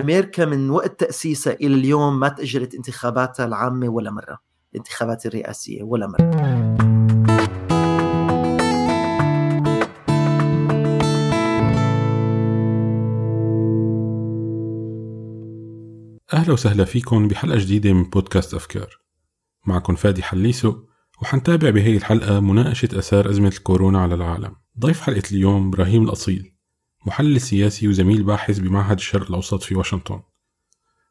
أمريكا 0.00 0.44
من 0.44 0.70
وقت 0.70 1.00
تأسيسها 1.00 1.52
إلى 1.52 1.74
اليوم 1.74 2.20
ما 2.20 2.28
تاجلت 2.28 2.74
انتخاباتها 2.74 3.46
العامة 3.46 3.88
ولا 3.88 4.10
مرة. 4.10 4.38
الانتخابات 4.72 5.26
الرئاسية 5.26 5.82
ولا 5.82 6.06
مرة. 6.06 6.38
أهلا 16.32 16.52
وسهلا 16.52 16.84
فيكم 16.84 17.28
بحلقة 17.28 17.58
جديدة 17.58 17.92
من 17.92 18.02
بودكاست 18.02 18.54
أفكار. 18.54 19.00
معكم 19.66 19.94
فادي 19.94 20.22
حليسو 20.22 20.74
وحنتابع 21.22 21.70
بهي 21.70 21.96
الحلقة 21.96 22.40
مناقشة 22.40 22.88
أثار 22.98 23.30
أزمة 23.30 23.48
الكورونا 23.48 24.00
على 24.00 24.14
العالم. 24.14 24.56
ضيف 24.78 25.00
حلقة 25.00 25.22
اليوم 25.32 25.68
إبراهيم 25.68 26.04
الأصيل. 26.04 26.57
محلل 27.06 27.40
سياسي 27.40 27.88
وزميل 27.88 28.22
باحث 28.22 28.58
بمعهد 28.58 28.96
الشرق 28.96 29.28
الأوسط 29.28 29.62
في 29.62 29.74
واشنطن 29.74 30.22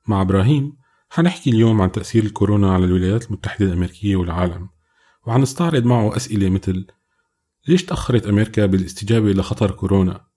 مع 0.08 0.22
إبراهيم 0.22 0.78
حنحكي 1.10 1.50
اليوم 1.50 1.82
عن 1.82 1.92
تأثير 1.92 2.24
الكورونا 2.24 2.74
على 2.74 2.86
الولايات 2.86 3.26
المتحدة 3.26 3.66
الأمريكية 3.66 4.16
والعالم 4.16 4.70
وحنستعرض 5.28 5.86
معه 5.86 6.16
أسئلة 6.16 6.50
مثل 6.50 6.88
ليش 7.68 7.86
تأخرت 7.86 8.26
أمريكا 8.26 8.66
بالاستجابة 8.66 9.32
لخطر 9.32 9.72
كورونا؟ 9.72 10.28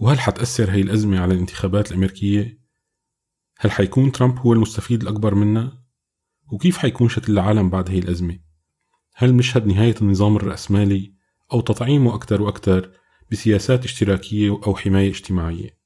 وهل 0.00 0.20
حتأثر 0.20 0.70
هي 0.70 0.80
الأزمة 0.80 1.20
على 1.20 1.34
الانتخابات 1.34 1.90
الأمريكية؟ 1.90 2.58
هل 3.58 3.70
حيكون 3.70 4.12
ترامب 4.12 4.38
هو 4.38 4.52
المستفيد 4.52 5.02
الأكبر 5.02 5.34
منا؟ 5.34 5.78
وكيف 6.52 6.78
حيكون 6.78 7.08
شكل 7.08 7.32
العالم 7.32 7.70
بعد 7.70 7.90
هي 7.90 7.98
الأزمة؟ 7.98 8.38
هل 9.14 9.36
نشهد 9.36 9.66
نهاية 9.66 9.94
النظام 10.02 10.36
الرأسمالي 10.36 11.14
أو 11.52 11.60
تطعيمه 11.60 12.14
أكثر 12.14 12.42
وأكثر 12.42 12.90
بسياسات 13.30 13.84
اشتراكية 13.84 14.50
أو 14.50 14.76
حماية 14.76 15.08
اجتماعية؟ 15.10 15.76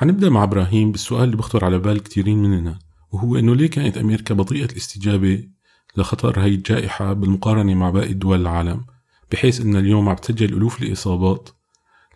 حنبدأ 0.00 0.28
مع 0.28 0.42
إبراهيم 0.42 0.92
بالسؤال 0.92 1.24
اللي 1.24 1.36
بخطر 1.36 1.64
على 1.64 1.78
بال 1.78 2.02
كثيرين 2.02 2.38
مننا 2.38 2.78
وهو 3.12 3.36
إنه 3.36 3.54
ليه 3.54 3.70
كانت 3.70 3.98
أمريكا 3.98 4.34
بطيئة 4.34 4.72
الاستجابة 4.72 5.48
لخطر 5.96 6.40
هاي 6.40 6.54
الجائحة 6.54 7.12
بالمقارنة 7.12 7.74
مع 7.74 7.90
باقي 7.90 8.12
دول 8.12 8.40
العالم 8.40 8.84
بحيث 9.32 9.60
إن 9.60 9.76
اليوم 9.76 10.08
عم 10.08 10.16
تسجل 10.16 10.54
ألوف 10.54 10.82
الإصابات 10.82 11.48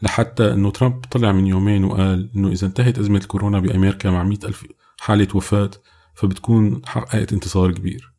لحتى 0.02 0.52
إنه 0.52 0.70
ترامب 0.70 1.04
طلع 1.04 1.32
من 1.32 1.46
يومين 1.46 1.84
وقال 1.84 2.30
إنه 2.36 2.48
إذا 2.48 2.66
انتهت 2.66 2.98
أزمة 2.98 3.18
الكورونا 3.18 3.60
بأمريكا 3.60 4.10
مع 4.10 4.24
مئة 4.24 4.46
ألف 4.46 4.66
حالة 5.00 5.28
وفاة 5.34 5.70
فبتكون 6.14 6.82
حققت 6.86 7.32
انتصار 7.32 7.72
كبير. 7.72 8.14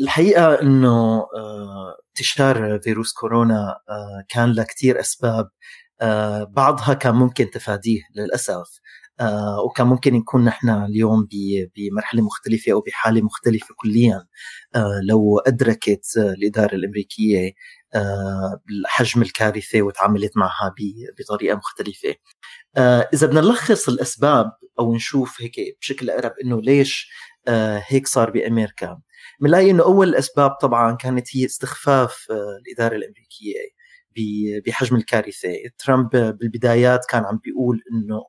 الحقيقة 0.00 0.62
إنه 0.62 1.26
آه، 1.36 1.96
انتشار 2.08 2.78
فيروس 2.78 3.12
كورونا 3.12 3.78
آه، 3.88 4.24
كان 4.28 4.52
له 4.52 4.62
كثير 4.62 5.00
أسباب 5.00 5.50
آه، 6.00 6.44
بعضها 6.44 6.94
كان 6.94 7.14
ممكن 7.14 7.50
تفاديه 7.50 8.00
للأسف 8.16 8.80
وكان 9.66 9.86
ممكن 9.86 10.14
نكون 10.14 10.44
نحن 10.44 10.70
اليوم 10.70 11.28
بمرحلة 11.76 12.22
مختلفة 12.22 12.72
أو 12.72 12.80
بحالة 12.80 13.22
مختلفة 13.22 13.74
كليا 13.76 14.26
لو 15.02 15.38
أدركت 15.38 16.04
الإدارة 16.16 16.74
الأمريكية 16.74 17.52
حجم 18.86 19.22
الكارثة 19.22 19.82
وتعاملت 19.82 20.36
معها 20.36 20.74
بطريقة 21.18 21.56
مختلفة. 21.56 22.14
آه 22.76 23.08
إذا 23.14 23.26
بدنا 23.26 23.40
نلخص 23.40 23.88
الأسباب 23.88 24.52
أو 24.78 24.94
نشوف 24.94 25.42
هيك 25.42 25.54
بشكل 25.80 26.10
أقرب 26.10 26.32
إنه 26.44 26.60
ليش 26.62 27.10
آه 27.48 27.82
هيك 27.86 28.06
صار 28.06 28.30
بأمريكا 28.30 29.00
بنلاقي 29.40 29.70
إنه 29.70 29.82
أول 29.84 30.08
الاسباب 30.08 30.50
طبعا 30.50 30.96
كانت 30.96 31.36
هي 31.36 31.44
استخفاف 31.46 32.26
آه 32.30 32.58
الإدارة 32.66 32.96
الأمريكية 32.96 33.54
بحجم 34.66 34.96
الكارثة، 34.96 35.48
ترامب 35.78 36.10
بالبدايات 36.10 37.06
كان 37.10 37.24
عم 37.24 37.38
بيقول 37.44 37.82
إنه 37.92 38.16
آه، 38.16 38.28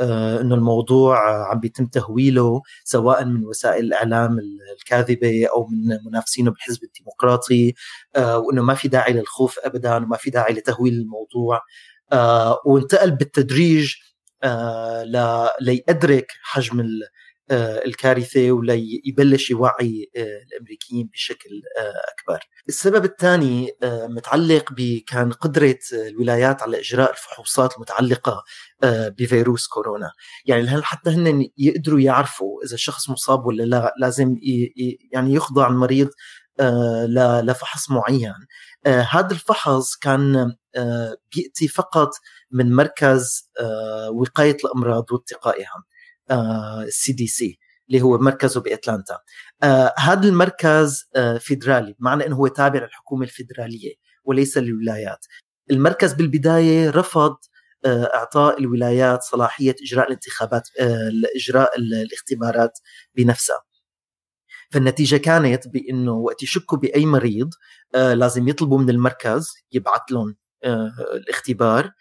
إنه 0.00 0.54
الموضوع 0.54 1.18
عم 1.50 1.60
بيتم 1.60 1.86
تهويله 1.86 2.62
سواء 2.84 3.24
من 3.24 3.44
وسائل 3.46 3.84
الإعلام 3.84 4.38
الكاذبة 4.78 5.46
أو 5.46 5.66
من 5.66 5.98
منافسينه 6.06 6.50
بالحزب 6.50 6.84
الديمقراطي 6.84 7.74
آه، 8.16 8.38
وإنه 8.38 8.62
ما 8.62 8.74
في 8.74 8.88
داعي 8.88 9.12
للخوف 9.12 9.58
ابدا 9.58 9.96
وما 9.96 10.16
في 10.16 10.30
داعي 10.30 10.52
لتهويل 10.52 10.94
الموضوع. 10.94 11.60
آه، 12.12 12.60
وانتقل 12.64 13.10
بالتدريج 13.10 13.94
ليدرك 15.60 16.32
حجم 16.42 16.80
آه، 17.50 17.84
الكارثة 17.86 18.52
وليبلش 18.52 19.50
يوعي 19.50 20.10
آه، 20.16 20.42
الأمريكيين 20.52 21.10
بشكل 21.12 21.62
آه، 21.78 22.02
أكبر. 22.12 22.40
السبب 22.68 23.04
الثاني 23.04 23.72
متعلق 23.82 24.72
بكان 24.72 25.32
قدرة 25.32 25.78
الولايات 25.92 26.62
على 26.62 26.80
إجراء 26.80 27.10
الفحوصات 27.10 27.76
المتعلقة 27.76 28.44
بفيروس 28.82 29.66
كورونا، 29.66 30.10
يعني 30.46 30.66
هل 30.68 30.84
حتى 30.84 31.10
هن 31.10 31.48
يقدروا 31.58 32.00
يعرفوا 32.00 32.64
إذا 32.64 32.74
الشخص 32.74 33.10
مصاب 33.10 33.46
ولا 33.46 33.62
لا 33.62 33.94
لازم 34.00 34.36
يعني 35.12 35.34
يخضع 35.34 35.68
المريض 35.68 36.08
لفحص 37.42 37.90
معين. 37.90 38.34
هذا 38.86 39.30
الفحص 39.30 39.96
كان 39.96 40.54
بيأتي 41.34 41.68
فقط 41.68 42.10
من 42.50 42.72
مركز 42.72 43.50
وقاية 44.12 44.56
الأمراض 44.64 45.12
واتقائها. 45.12 45.84
السي 46.30 47.12
دي 47.12 47.26
سي 47.26 47.58
اللي 47.88 48.00
هو 48.02 48.18
مركزه 48.18 48.60
بأتلانتا. 48.60 49.18
آه 49.62 49.94
هذا 49.98 50.28
المركز 50.28 51.04
آه 51.16 51.38
فيدرالي 51.38 51.94
بمعنى 51.98 52.26
إنه 52.26 52.36
هو 52.36 52.46
تابع 52.48 52.80
للحكومة 52.82 53.22
الفيدرالية 53.24 53.94
وليس 54.24 54.58
للولايات. 54.58 55.26
المركز 55.70 56.12
بالبداية 56.12 56.90
رفض 56.90 57.36
آه 57.84 58.10
إعطاء 58.14 58.60
الولايات 58.60 59.22
صلاحية 59.22 59.74
إجراء 59.82 60.06
الانتخابات 60.06 60.62
إجراء 61.36 61.70
الاختبارات 61.78 62.78
بنفسها. 63.14 63.62
فالنتيجة 64.70 65.16
كانت 65.16 65.68
بإنه 65.68 66.12
وقت 66.12 66.42
يشكوا 66.42 66.78
بأي 66.78 67.06
مريض 67.06 67.50
لازم 67.94 68.48
يطلبوا 68.48 68.78
من 68.78 68.90
المركز 68.90 69.48
يبعث 69.72 70.00
لهم 70.10 70.36
الاختبار. 71.14 71.92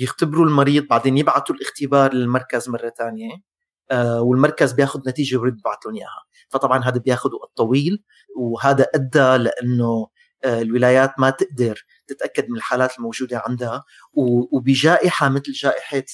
يختبروا 0.00 0.46
المريض 0.46 0.86
بعدين 0.86 1.18
يبعثوا 1.18 1.54
الاختبار 1.54 2.14
للمركز 2.14 2.68
مرة 2.68 2.92
ثانية 2.98 3.30
آه، 3.90 4.22
والمركز 4.22 4.72
بياخذ 4.72 5.08
نتيجة 5.08 5.36
ويرد 5.36 5.58
يبعث 5.58 5.78
لهم 5.86 5.94
إياها. 5.96 6.22
فطبعا 6.48 6.84
هذا 6.84 6.98
بياخذ 6.98 7.30
وقت 7.34 7.56
طويل 7.56 8.02
وهذا 8.36 8.86
أدى 8.94 9.44
لأنه 9.44 10.06
آه، 10.44 10.62
الولايات 10.62 11.12
ما 11.18 11.30
تقدر 11.30 11.84
تتأكد 12.06 12.48
من 12.50 12.56
الحالات 12.56 12.98
الموجودة 12.98 13.42
عندها 13.46 13.84
وبجائحة 14.52 15.28
مثل 15.28 15.52
جائحة 15.52 16.04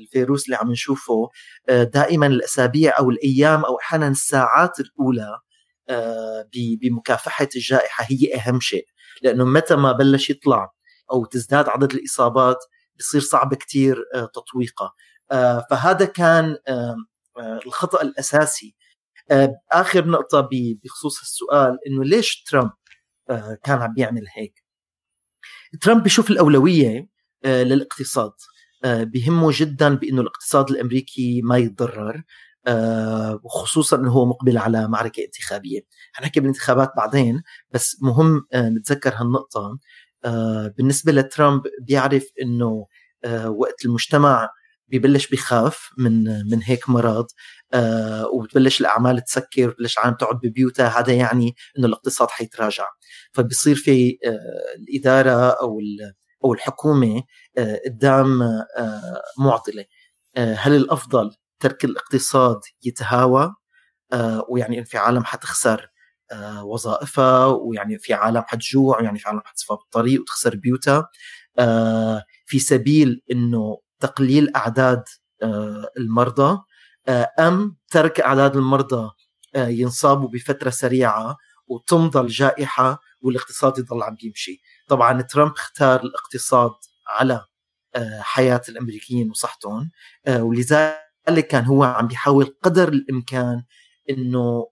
الفيروس 0.00 0.44
اللي 0.44 0.56
عم 0.56 0.70
نشوفه 0.70 1.28
دائما 1.68 2.26
الأسابيع 2.26 2.98
أو 2.98 3.10
الأيام 3.10 3.64
أو 3.64 3.78
أحيانا 3.78 4.08
الساعات 4.08 4.80
الأولى 4.80 5.38
بمكافحة 6.80 7.48
الجائحة 7.56 8.06
هي 8.08 8.34
أهم 8.34 8.60
شيء. 8.60 8.86
لأنه 9.22 9.44
متى 9.44 9.76
ما 9.76 9.92
بلش 9.92 10.30
يطلع 10.30 10.72
أو 11.12 11.24
تزداد 11.24 11.68
عدد 11.68 11.92
الإصابات 11.92 12.58
بصير 12.98 13.20
صعب 13.20 13.54
كثير 13.54 14.04
آه، 14.14 14.24
تطويقها. 14.34 14.92
آه، 15.32 15.66
فهذا 15.70 16.04
كان 16.04 16.56
آه، 16.68 16.96
الخطأ 17.66 18.02
الأساسي. 18.02 18.74
آخر 19.72 20.06
نقطة 20.06 20.48
بخصوص 20.84 21.20
السؤال 21.20 21.78
إنه 21.86 22.04
ليش 22.04 22.42
ترامب 22.42 22.70
كان 23.64 23.82
عم 23.82 23.94
بيعمل 23.94 24.26
هيك؟ 24.34 24.64
ترامب 25.80 26.02
بيشوف 26.02 26.30
الأولوية 26.30 27.08
للاقتصاد. 27.44 28.32
بهمه 28.84 29.50
جدا 29.54 29.94
بإنه 29.94 30.20
الاقتصاد 30.20 30.70
الأمريكي 30.70 31.42
ما 31.42 31.58
يتضرر 31.58 32.22
وخصوصا 33.44 33.96
إنه 33.96 34.10
هو 34.10 34.26
مقبل 34.26 34.58
على 34.58 34.88
معركة 34.88 35.24
انتخابية. 35.24 35.80
حنحكي 36.12 36.40
بالانتخابات 36.40 36.92
بعدين 36.96 37.42
بس 37.70 38.02
مهم 38.02 38.46
نتذكر 38.54 39.14
هالنقطة. 39.14 39.78
بالنسبة 40.78 41.12
لترامب 41.12 41.62
بيعرف 41.80 42.26
إنه 42.42 42.86
آه، 43.24 43.50
وقت 43.50 43.84
المجتمع 43.84 44.48
ببلش 44.88 45.28
بخاف 45.28 45.90
من 45.98 46.24
من 46.24 46.62
هيك 46.62 46.88
مرض 46.90 47.26
آه 47.74 48.26
وبتبلش 48.28 48.80
الأعمال 48.80 49.24
تسكر 49.24 49.68
وبتبلش 49.68 49.98
العالم 49.98 50.14
تقعد 50.16 50.36
ببيوتها 50.42 51.00
هذا 51.00 51.12
يعني 51.12 51.54
إنه 51.78 51.86
الاقتصاد 51.86 52.30
حيتراجع. 52.30 52.86
فبصير 53.32 53.74
في 53.76 54.18
آه 54.26 54.74
الإدارة 54.78 55.50
أو 55.50 55.80
أو 56.44 56.52
الحكومة 56.54 57.22
آه 57.58 57.80
قدام 57.86 58.42
آه 58.42 59.22
معضلة. 59.38 59.84
آه 60.36 60.54
هل 60.54 60.76
الأفضل 60.76 61.30
ترك 61.60 61.84
الاقتصاد 61.84 62.60
يتهاوى؟ 62.84 63.54
آه 64.12 64.46
ويعني 64.50 64.78
ان 64.78 64.84
في 64.84 64.98
عالم 64.98 65.24
حتخسر؟ 65.24 65.80
آه، 65.82 65.88
وظائفها 66.64 67.46
ويعني 67.46 67.98
في 67.98 68.14
عالم 68.14 68.42
حتجوع 68.46 69.00
ويعني 69.00 69.18
في 69.18 69.28
عالم 69.28 69.40
حتصفى 69.44 69.74
بالطريق 69.74 70.20
وتخسر 70.20 70.56
بيوتها. 70.56 71.08
آه، 71.58 72.24
في 72.46 72.58
سبيل 72.58 73.22
إنه 73.32 73.78
تقليل 74.00 74.56
أعداد 74.56 75.04
آه، 75.42 75.90
المرضى 75.98 76.58
أم 77.38 77.76
ترك 77.90 78.20
أعداد 78.20 78.56
المرضى 78.56 79.10
ينصابوا 79.56 80.28
بفترة 80.28 80.70
سريعة 80.70 81.36
وتمضى 81.66 82.20
الجائحة 82.20 83.00
والاقتصاد 83.20 83.78
يضل 83.78 84.02
عم 84.02 84.14
بيمشي. 84.14 84.60
طبعا 84.88 85.22
ترامب 85.22 85.52
اختار 85.52 86.00
الاقتصاد 86.02 86.72
على 87.08 87.44
حياة 88.20 88.62
الأمريكيين 88.68 89.30
وصحتهم 89.30 89.90
ولذلك 90.28 91.46
كان 91.50 91.64
هو 91.64 91.84
عم 91.84 92.06
بيحاول 92.06 92.56
قدر 92.62 92.88
الإمكان 92.88 93.62
إنه 94.10 94.66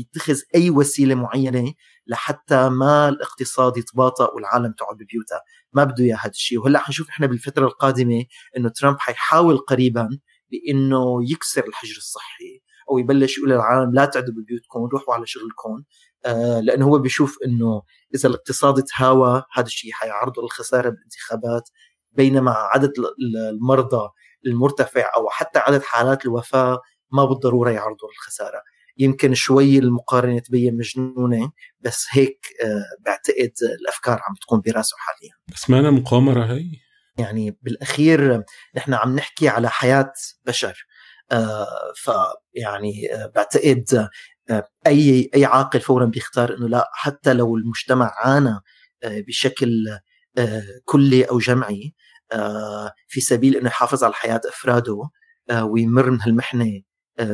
يتخذ 0.00 0.40
أي 0.54 0.70
وسيلة 0.70 1.14
معينة 1.14 1.72
لحتى 2.06 2.68
ما 2.68 3.08
الاقتصاد 3.08 3.76
يتباطأ 3.76 4.30
والعالم 4.34 4.72
تقعد 4.72 4.96
ببيوتها. 4.96 5.42
ما 5.72 5.84
بده 5.84 6.04
إياه 6.04 6.16
هذا 6.16 6.30
الشيء. 6.30 6.58
وهلأ 6.60 6.78
حنشوف 6.78 7.08
إحنا 7.08 7.26
بالفترة 7.26 7.66
القادمة 7.66 8.24
إنه 8.56 8.68
ترامب 8.68 8.96
حيحاول 8.98 9.58
قريبا 9.58 10.08
بإنه 10.50 11.30
يكسر 11.30 11.66
الحجر 11.68 11.96
الصحي 11.96 12.62
أو 12.90 12.98
يبلش 12.98 13.38
يقول 13.38 13.50
للعالم 13.50 13.94
لا 13.94 14.04
تقعدوا 14.04 14.34
ببيوتكم 14.34 14.84
روحوا 14.92 15.14
على 15.14 15.26
شغلكم. 15.26 15.82
آه 16.24 16.60
لأنه 16.60 16.86
هو 16.86 16.98
بيشوف 16.98 17.38
إنه 17.46 17.82
إذا 18.14 18.28
الاقتصاد 18.28 18.82
تهاوى 18.82 19.42
هذا 19.52 19.66
الشيء 19.66 19.92
حيعرضه 19.92 20.42
للخساره 20.42 20.88
بالانتخابات. 20.88 21.68
بينما 22.12 22.50
عدد 22.50 22.92
المرضى 23.52 24.08
المرتفع 24.46 25.10
أو 25.16 25.28
حتى 25.30 25.58
عدد 25.58 25.82
حالات 25.82 26.24
الوفاة 26.24 26.80
ما 27.12 27.24
بالضروره 27.24 27.70
يعرضوا 27.70 28.08
للخسارة. 28.12 28.62
يمكن 28.98 29.34
شوي 29.34 29.78
المقارنة 29.78 30.38
تبين 30.38 30.76
مجنونة 30.76 31.50
بس 31.80 32.06
هيك 32.10 32.46
آه، 32.64 33.04
بعتقد 33.06 33.52
الأفكار 33.80 34.14
عم 34.14 34.34
تكون 34.40 34.60
براسه 34.60 34.96
حاليا. 34.98 35.32
بس 35.54 35.70
ما 35.70 35.80
أنا 35.80 35.90
مقامرة 35.90 36.44
هي. 36.44 36.70
يعني 37.18 37.58
بالأخير 37.62 38.42
نحن 38.76 38.94
عم 38.94 39.16
نحكي 39.16 39.48
على 39.48 39.70
حياة 39.70 40.12
بشر 40.44 40.86
آه 41.32 41.92
فيعني 41.94 43.14
آه 43.14 43.32
بعتقد 43.34 44.08
آه 44.50 44.68
أي 44.86 45.30
أي 45.34 45.44
عاقل 45.44 45.80
فورا 45.80 46.04
بيختار 46.04 46.56
إنه 46.56 46.68
لا 46.68 46.90
حتى 46.92 47.32
لو 47.32 47.56
المجتمع 47.56 48.12
عانى 48.16 48.60
بشكل 49.04 49.98
كلي 50.84 51.24
أو 51.24 51.38
جمعي 51.38 51.94
في 53.08 53.20
سبيل 53.20 53.56
إنه 53.56 53.66
يحافظ 53.66 54.04
على 54.04 54.14
حياة 54.14 54.40
أفراده 54.48 55.08
ويمر 55.62 56.10
من 56.10 56.20
هالمحنة 56.20 56.82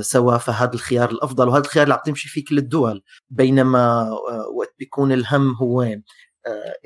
سوا 0.00 0.38
فهذا 0.38 0.75
الخيار 0.75 1.11
الأفضل 1.11 1.49
وهذا 1.49 1.64
الخيار 1.64 1.82
اللي 1.82 1.94
عم 1.94 2.00
تمشي 2.05 2.29
فيه 2.29 2.44
كل 2.44 2.58
الدول 2.58 3.02
بينما 3.31 4.02
آه، 4.02 4.49
وقت 4.56 4.75
بيكون 4.79 5.12
الهم 5.12 5.55
هو 5.55 5.82
آه، 5.82 6.00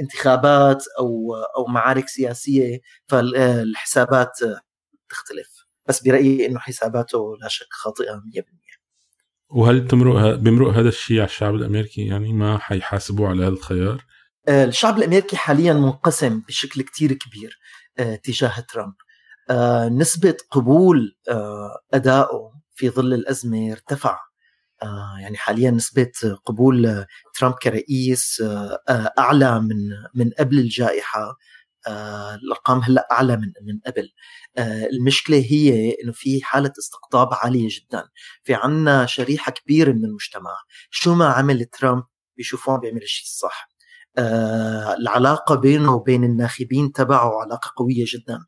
انتخابات 0.00 0.84
أو 0.98 1.34
أو 1.56 1.66
معارك 1.66 2.08
سياسية 2.08 2.80
فالحسابات 3.06 4.38
تختلف. 5.08 5.66
بس 5.88 6.02
برأيي 6.02 6.46
إنه 6.46 6.58
حساباته 6.58 7.36
لا 7.40 7.48
شك 7.48 7.66
خاطئة 7.70 8.14
100% 8.14 8.80
وهل 9.48 9.80
بتمرق 9.80 10.34
بيمرق 10.34 10.68
هذا 10.68 10.88
الشيء 10.88 11.16
على 11.16 11.26
الشعب 11.26 11.54
الأمريكي؟ 11.54 12.06
يعني 12.06 12.32
ما 12.32 12.58
حيحاسبوا 12.58 13.28
على 13.28 13.42
هذا 13.42 13.48
الخيار؟ 13.48 14.04
الشعب 14.48 14.98
الأمريكي 14.98 15.36
حاليا 15.36 15.72
منقسم 15.72 16.42
بشكل 16.48 16.82
كتير 16.82 17.12
كبير 17.12 17.58
تجاه 18.22 18.60
ترامب. 18.60 18.94
نسبة 19.92 20.36
قبول 20.50 21.16
أدائه 21.94 22.55
في 22.76 22.90
ظل 22.90 23.14
الأزمة 23.14 23.72
ارتفع. 23.72 24.18
آه، 24.82 25.16
يعني 25.20 25.36
حاليا 25.36 25.70
نسبة 25.70 26.12
قبول 26.44 27.06
ترامب 27.34 27.54
كرئيس 27.54 28.40
آه، 28.40 28.82
آه، 28.88 29.12
أعلى 29.18 29.60
من 29.60 29.76
من 30.14 30.30
قبل 30.38 30.58
الجائحة. 30.58 31.36
الأرقام 32.42 32.78
هلأ 32.80 33.08
أعلى 33.12 33.36
من 33.36 33.52
من 33.62 33.80
قبل. 33.86 34.12
المشكلة 34.92 35.38
هي 35.50 35.94
إنه 36.02 36.12
في 36.12 36.44
حالة 36.44 36.72
استقطاب 36.78 37.28
عالية 37.34 37.68
جدا. 37.70 38.04
في 38.44 38.54
عنا 38.54 39.06
شريحة 39.06 39.52
كبيرة 39.52 39.92
من 39.92 40.04
المجتمع. 40.04 40.50
شو 40.90 41.14
ما 41.14 41.26
عمل 41.28 41.64
ترامب 41.64 42.04
بيشوفوه 42.36 42.78
بيعمل 42.78 43.02
الشيء 43.02 43.26
الصح. 43.26 43.68
العلاقة 44.98 45.54
بينه 45.54 45.94
وبين 45.94 46.24
الناخبين 46.24 46.92
تبعه 46.92 47.40
علاقة 47.42 47.72
قوية 47.76 48.04
جدا. 48.08 48.38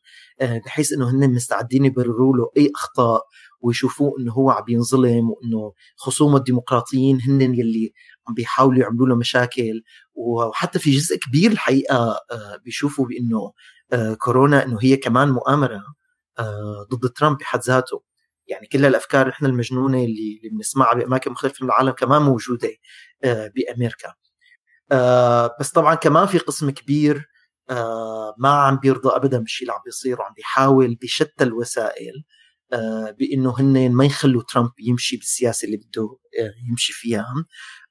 بحيث 0.40 0.92
إنه 0.92 1.10
هن 1.10 1.30
مستعدين 1.30 1.84
يبرروا 1.84 2.36
له 2.36 2.50
أي 2.56 2.72
أخطاء. 2.76 3.22
ويشوفوه 3.60 4.12
إنه 4.20 4.32
هو 4.32 4.50
عم 4.50 4.64
ينظلم 4.68 5.30
وإنه 5.30 5.72
خصومه 5.96 6.36
الديمقراطيين 6.36 7.20
هن 7.20 7.40
يلي 7.40 7.92
عم 8.28 8.34
بيحاولوا 8.34 8.80
يعملوا 8.80 9.06
له 9.08 9.14
مشاكل. 9.16 9.82
وحتى 10.14 10.78
في 10.78 10.90
جزء 10.90 11.16
كبير 11.18 11.50
الحقيقة 11.52 11.96
آه، 12.30 12.56
بيشوفوا 12.64 13.06
بإنه 13.06 13.52
آه، 13.92 14.14
كورونا 14.14 14.64
إنه 14.64 14.78
هي 14.82 14.96
كمان 14.96 15.28
مؤامرة 15.30 15.82
آه، 16.38 16.86
ضد 16.92 17.08
ترامب 17.12 17.38
بحد 17.38 17.60
ذاته. 17.60 18.02
يعني 18.46 18.66
كل 18.66 18.84
الأفكار 18.86 19.28
نحن 19.28 19.46
المجنونة 19.46 20.04
اللي 20.04 20.38
اللي 20.38 20.48
بنسمعها 20.56 20.94
بأماكن 20.94 21.30
مختلفة 21.30 21.64
من 21.64 21.70
العالم 21.70 21.90
كمان 21.90 22.22
موجودة 22.22 22.70
بأمريكا. 23.24 24.14
بس 25.60 25.70
طبعا 25.70 25.94
كمان 25.94 26.26
في 26.26 26.38
قسم 26.38 26.70
كبير 26.70 27.28
ما 28.38 28.48
عم 28.48 28.76
بيرضى 28.76 29.16
ابدا 29.16 29.38
بالشيء 29.38 29.62
اللي 29.68 29.72
عم 29.72 29.82
بيصير 29.84 30.20
وعم 30.20 30.32
بيحاول 30.34 30.94
بشتى 31.02 31.44
الوسائل. 31.44 32.24
بإنه 33.18 33.54
هن 33.60 33.92
ما 33.92 34.04
يخلوا 34.04 34.42
ترامب 34.42 34.70
يمشي 34.80 35.16
بالسياسة 35.16 35.66
اللي 35.66 35.76
بده 35.76 36.18
آه، 36.40 36.52
يمشي 36.70 36.92
فيها. 36.92 37.26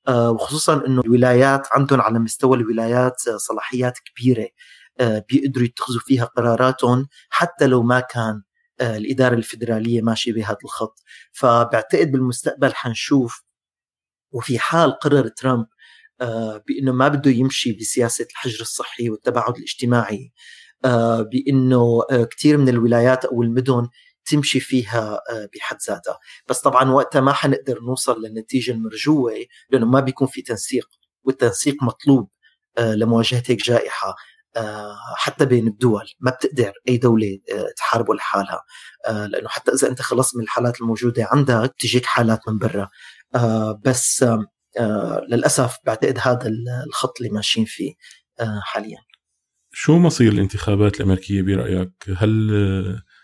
آه، 0.07 0.31
وخصوصا 0.31 0.85
إنه 0.87 1.01
الولايات 1.01 1.67
عندهم 1.71 2.01
على 2.01 2.19
مستوى 2.19 2.57
الولايات 2.57 3.15
صلاحيات 3.37 3.93
كبيرة 3.99 4.47
بيقدروا 5.29 5.65
يتخذوا 5.65 6.01
فيها 6.05 6.25
قراراتهم 6.25 7.07
حتى 7.29 7.67
لو 7.67 7.83
ما 7.83 7.99
كان 7.99 8.41
الإدارة 8.81 9.35
الفدراليه 9.35 10.01
ماشية 10.01 10.33
بهذا 10.33 10.57
الخط. 10.63 11.03
فبعتقد 11.31 12.11
بالمستقبل 12.11 12.73
حنشوف 12.73 13.43
وفي 14.31 14.59
حال 14.59 14.91
قرر 14.91 15.27
ترامب 15.27 15.67
بإنه 16.67 16.91
ما 16.91 17.07
بده 17.07 17.31
يمشي 17.31 17.73
بسياسة 17.73 18.27
الحجر 18.31 18.61
الصحي 18.61 19.09
والتباعد 19.09 19.55
الاجتماعي 19.57 20.33
بإنه 21.31 22.01
كثير 22.31 22.57
من 22.57 22.69
الولايات 22.69 23.25
أو 23.25 23.43
المدن 23.43 23.87
تمشي 24.27 24.59
فيها 24.59 25.21
آه، 25.31 25.49
بحد 25.55 25.77
ذاتها. 25.89 26.19
بس 26.49 26.59
طبعا 26.61 26.91
وقتها 26.91 27.21
ما 27.21 27.33
حنقدر 27.33 27.79
نوصل 27.81 28.21
للنتيجة 28.21 28.71
المرجوة 28.71 29.33
لأنه 29.69 29.85
ما 29.85 29.99
بيكون 29.99 30.27
في 30.27 30.41
تنسيق 30.41 30.87
والتنسيق 31.23 31.83
مطلوب 31.83 32.29
آه، 32.77 32.95
لمواجهة 32.95 33.43
هيك 33.47 33.63
جائحة 33.63 34.15
آه، 34.55 34.95
حتى 35.15 35.45
بين 35.45 35.67
الدول. 35.67 36.05
ما 36.19 36.31
بتقدر 36.31 36.73
أي 36.89 36.97
دولة 36.97 37.39
تحاربه 37.77 38.15
لحالها 38.15 38.63
لأنه 39.07 39.49
حتى 39.49 39.71
إذا 39.71 39.87
أنت 39.87 40.01
خلصت 40.01 40.35
من 40.35 40.43
الحالات 40.43 40.81
الموجودة 40.81 41.27
عندك 41.31 41.75
تجيك 41.79 42.05
حالات 42.05 42.39
من 42.47 42.57
برا. 42.57 42.89
بس 43.85 44.25
للأسف 45.29 45.77
بعتقد 45.85 46.17
هذا 46.21 46.51
الخط 46.87 47.21
اللي 47.21 47.33
ماشيين 47.33 47.65
فيه 47.65 47.93
حاليا. 48.61 48.97
شو 49.71 49.97
مصير 49.97 50.31
الانتخابات 50.31 50.97
الأمريكية 50.97 51.41
برأيك؟ 51.41 51.91
هل 52.17 52.51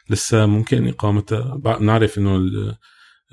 لسه 0.10 0.46
ممكن 0.46 0.88
اقامتها 0.88 1.78
نعرف 1.80 2.18
إنه 2.18 2.50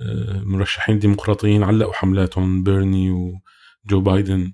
المرشحين 0.00 0.94
الديمقراطيين 0.94 1.62
علقوا 1.62 1.92
حملاتهم 1.92 2.62
بيرني 2.62 3.10
وجو 3.10 4.00
بايدن. 4.00 4.52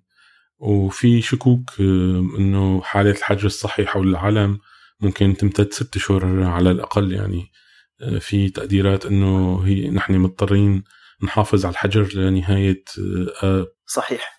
وفي 0.59 1.23
شكوك 1.23 1.71
إنه 2.39 2.83
حالة 2.83 3.11
الحجر 3.11 3.47
الصحي 3.47 3.87
حول 3.87 4.09
العالم 4.09 4.59
ممكن 5.01 5.37
تمتد 5.37 5.73
ست 5.73 5.97
اشهر 5.97 6.43
على 6.43 6.71
الأقل 6.71 7.13
يعني. 7.13 7.47
في 8.21 8.49
تقديرات 8.49 9.07
إنه 9.07 9.63
هي 9.65 9.91
نحن 9.91 10.19
مضطرين 10.19 10.85
نحافظ 11.23 11.65
على 11.67 11.73
الحجر 11.73 12.09
لنهاية 12.15 12.85
آه 13.43 13.67
صحيح. 13.87 14.37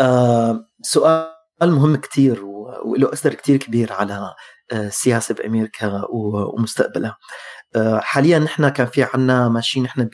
آه 0.00 0.64
سؤال 0.82 1.35
مهم 1.62 1.96
كتير 1.96 2.44
وله 2.84 3.12
أثر 3.12 3.34
كتير 3.34 3.56
كبير 3.56 3.92
على 3.92 4.34
السياسة 4.72 5.32
آه، 5.32 5.36
بأمريكا 5.36 6.02
ومستقبلها. 6.10 7.16
آه، 7.76 8.00
حاليا 8.00 8.38
نحن 8.38 8.68
كان 8.68 8.86
في 8.86 9.02
عنا 9.02 9.48
ماشيين 9.48 9.84
نحن 9.84 10.08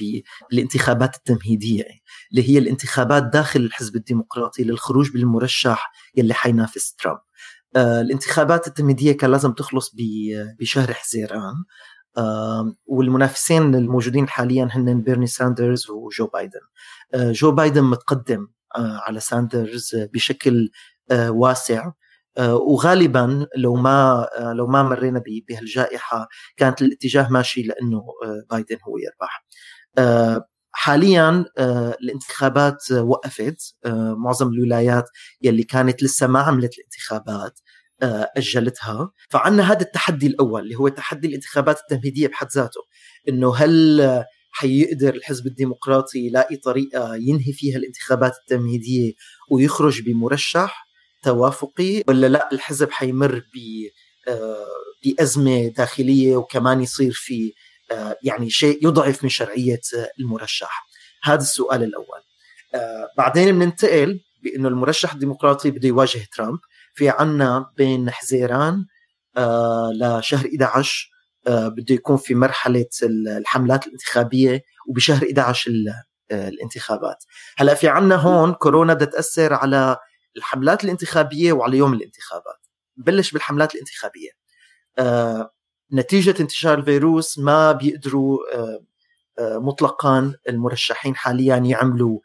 بالانتخابات 0.51 1.17
التمهيدية 1.17 1.85
اللي 2.31 2.51
هي 2.51 2.59
الانتخابات 2.59 3.23
داخل 3.23 3.61
الحزب 3.61 3.97
الديمقراطي 3.97 4.65
للخروج 4.65 5.13
بالمرشح 5.13 5.93
يلي 6.17 6.35
حينافس 6.35 6.95
ترامب. 6.95 7.19
آه، 7.77 8.01
الانتخابات 8.01 8.67
التمهيدية 8.67 9.13
كان 9.13 9.31
لازم 9.31 9.53
تخلص 9.53 9.95
بشهر 10.61 10.93
حزيران. 10.93 11.55
والمنافسين 12.87 13.75
الموجودين 13.75 14.29
حاليا 14.29 14.69
هن 14.73 15.01
بيرني 15.01 15.27
ساندرز 15.27 15.91
وجو 15.91 16.27
بايدن. 16.27 16.61
جو 17.15 17.51
بايدن 17.51 17.85
متقدم 17.85 18.49
على 18.77 19.21
ساندرز 19.21 19.91
بشكل 19.95 20.71
واسع. 21.11 21.93
آه، 22.39 22.57
وغالبا 22.57 23.47
لو 23.57 23.75
ما 23.75 24.29
آه، 24.39 24.53
لو 24.53 24.67
ما 24.67 24.83
مرينا 24.83 25.23
بهالجائحة 25.49 26.29
كانت 26.57 26.83
الاتجاه 26.83 27.29
ماشي 27.31 27.63
لأنه 27.63 27.99
آه، 28.25 28.45
بايدن 28.51 28.77
هو 28.89 28.99
يربح. 28.99 29.45
حاليا 30.75 31.45
الانتخابات 32.03 32.93
وقفت. 32.93 33.77
معظم 34.17 34.49
الولايات 34.49 35.05
يلي 35.43 35.63
كانت 35.63 36.03
لسه 36.03 36.27
ما 36.27 36.41
عملت 36.41 36.79
الانتخابات 36.79 37.61
أجلتها. 38.37 39.11
فعنا 39.31 39.73
هذا 39.73 39.81
التحدي 39.81 40.27
الأول 40.27 40.63
اللي 40.63 40.75
هو 40.77 40.89
تحدي 40.89 41.29
الانتخابات 41.29 41.79
التمهيدية 41.81 42.29
بحد 42.29 42.49
ذاته. 42.55 42.81
إنه 43.29 43.57
هل 43.57 44.25
حيقدر 44.53 45.15
الحزب 45.15 45.47
الديمقراطي 45.47 46.19
يلاقي 46.27 46.57
طريقة 46.57 47.15
ينهي 47.17 47.53
فيها 47.53 47.77
الانتخابات 47.77 48.33
التمهيدية 48.39 49.13
ويخرج 49.51 50.03
بمرشح؟ 50.03 50.92
توافقي 51.23 52.03
ولا 52.09 52.27
لا 52.27 52.49
الحزب 52.53 52.91
حيمر 52.91 53.39
ب 53.39 53.59
آه، 54.29 54.67
بأزمة 55.05 55.69
داخلية 55.69 56.37
وكمان 56.37 56.81
يصير 56.81 57.13
في 57.15 57.53
آه، 57.93 58.17
يعني 58.23 58.51
شيء 58.51 58.87
يضعف 58.87 59.23
من 59.23 59.31
شرعية 59.31 59.81
المرشح؟ 60.21 60.87
هذا 61.23 61.41
السؤال 61.41 61.83
الأول. 61.83 62.23
بعدين 63.19 63.59
بننتقل 63.59 64.21
بأنه 64.43 64.69
المرشح 64.69 65.13
الديمقراطي 65.13 65.71
بده 65.71 65.89
يواجه 65.89 66.21
ترامب 66.37 66.59
في 66.95 67.09
عنا 67.09 67.67
بين 67.77 68.11
حزيران 68.11 68.87
لشهر 69.95 70.47
11 70.47 71.13
آه، 71.47 71.69
بده 71.69 71.95
يكون 71.95 72.17
في 72.17 72.35
مرحلة 72.35 72.87
الحملات 73.03 73.87
الانتخابية 73.87 74.63
وبشهر 74.89 75.25
11 75.25 75.71
آه، 76.31 76.49
الانتخابات. 76.49 77.25
هلأ 77.59 77.75
في 77.75 77.89
عنا 77.89 78.15
هون 78.15 78.53
كورونا 78.53 78.95
بدها 78.95 79.07
تأثر 79.07 79.55
على 79.55 79.97
الحملات 80.37 80.85
الانتخابية 80.85 81.53
وعلى 81.53 81.77
يوم 81.79 81.95
الانتخابات. 81.95 82.67
بلش 82.97 83.33
بالحملات 83.33 83.75
الانتخابية. 83.75 84.31
آه، 84.99 85.51
نتيجة 85.93 86.35
انتشار 86.41 86.79
الفيروس 86.79 87.39
ما 87.39 87.73
بيقدروا 87.73 88.39
مطلقا 89.41 90.35
المرشحين 90.49 91.17
حاليا 91.17 91.57
يعملوا 91.57 92.19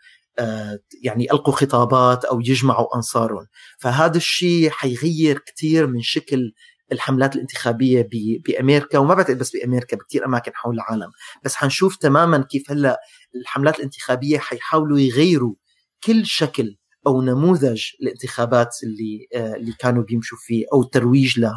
يعني 1.03 1.23
يلقوا 1.23 1.53
خطابات 1.53 2.25
أو 2.25 2.39
يجمعوا 2.39 2.95
أنصارهم. 2.95 3.47
فهذا 3.79 4.17
الشيء 4.17 4.69
حيغير 4.69 5.39
كثير 5.39 5.87
من 5.87 6.01
شكل 6.01 6.53
الحملات 6.91 7.35
الانتخابية 7.35 8.07
بأمريكا 8.47 8.97
وما 8.97 9.13
بعتقد 9.13 9.37
بس 9.37 9.51
بأمريكا 9.55 9.97
بكثير 9.97 10.25
أماكن 10.25 10.51
حول 10.55 10.75
العالم. 10.75 11.11
بس 11.43 11.55
حنشوف 11.55 11.95
تماما 11.95 12.45
كيف 12.51 12.71
هلأ 12.71 12.99
الحملات 13.35 13.77
الانتخابية 13.77 14.37
حيحاولوا 14.39 14.99
يغيروا 14.99 15.55
كل 16.03 16.25
شكل 16.25 16.77
أو 17.07 17.21
نموذج 17.21 17.83
الانتخابات 18.01 18.75
اللي 18.83 19.27
آه، 19.35 19.55
اللي 19.55 19.73
كانوا 19.79 20.03
بيمشوا 20.03 20.37
فيه 20.41 20.65
أو 20.73 20.81
الترويج 20.81 21.39
ل 21.39 21.51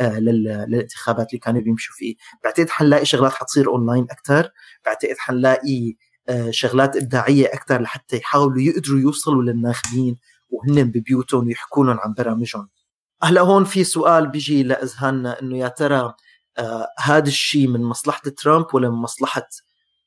آه، 0.00 0.18
للانتخابات 0.18 1.28
اللي 1.30 1.38
كانوا 1.38 1.60
بيمشوا 1.60 1.94
فيه. 1.98 2.14
بعتقد 2.44 2.70
حنلاقي 2.70 3.04
شغلات 3.04 3.32
حتصير 3.32 3.68
اونلاين 3.68 4.06
أكثر 4.10 4.50
بعتقد 4.86 5.14
حنلاقي 5.18 5.94
آه، 6.28 6.50
شغلات 6.50 6.96
إبداعية 6.96 7.46
أكثر 7.46 7.82
لحتى 7.82 8.16
يحاولوا 8.16 8.62
يقدروا 8.62 9.00
يوصلوا 9.00 9.42
للناخبين 9.42 10.16
وهن 10.50 10.84
ببيوتهم 10.90 11.46
ويحكوا 11.46 11.84
لهم 11.84 11.98
عن 12.00 12.14
برامجهم. 12.14 12.68
هلا 13.22 13.40
هون 13.40 13.64
في 13.64 13.84
سؤال 13.84 14.28
بيجي 14.28 14.62
لاذهاننا 14.62 15.40
إنه 15.40 15.58
يا 15.58 15.68
ترى 15.68 16.14
هذا 16.98 17.28
الشيء 17.28 17.68
من 17.68 17.82
مصلحة 17.82 18.20
ترامب 18.20 18.66
ولا 18.74 18.90
من 18.90 18.96
مصلحة 18.96 19.48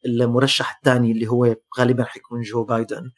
المرشح 0.05 0.75
الثاني 0.75 1.11
اللي 1.11 1.27
هو 1.27 1.55
غالبا 1.79 2.03
حيكون 2.03 2.41
جو 2.41 2.63
بايدن؟ 2.63 3.11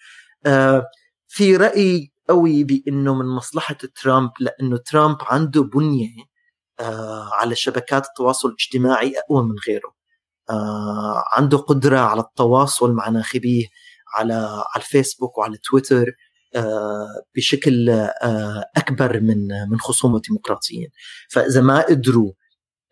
آه 0.46 0.86
في 1.30 1.56
رأي 1.58 2.12
قوي 2.30 2.64
بأنه 2.64 3.16
من 3.16 3.26
مصلحة 3.26 3.78
ترامب 4.02 4.32
لأنه 4.40 4.78
ترامب 4.78 5.18
عنده 5.22 5.64
بنية 5.64 6.10
آه 6.80 7.30
على 7.34 7.56
شبكات 7.56 8.06
التواصل 8.08 8.50
الاجتماعي 8.50 9.14
أقوى 9.20 9.44
من 9.44 9.56
غيره. 9.68 9.94
آه 10.50 11.24
عنده 11.34 11.58
قدرة 11.58 12.00
على 12.00 12.22
التواصل 12.22 12.94
مع 12.94 13.10
ناخبيه 13.10 13.66
على 14.16 14.34
على 14.76 14.84
الفيسبوك 14.84 15.38
وعلى 15.38 15.58
تويتر 15.58 16.16
آه، 16.56 17.24
بشكل 17.36 17.90
آه، 17.90 18.66
أكبر 18.78 19.20
من 19.22 19.48
من 19.70 19.80
خصوم 19.80 20.16
الديمقراطيين 20.16 20.90
فإذا 21.30 21.62
ما 21.62 21.82
قدروا 21.82 22.34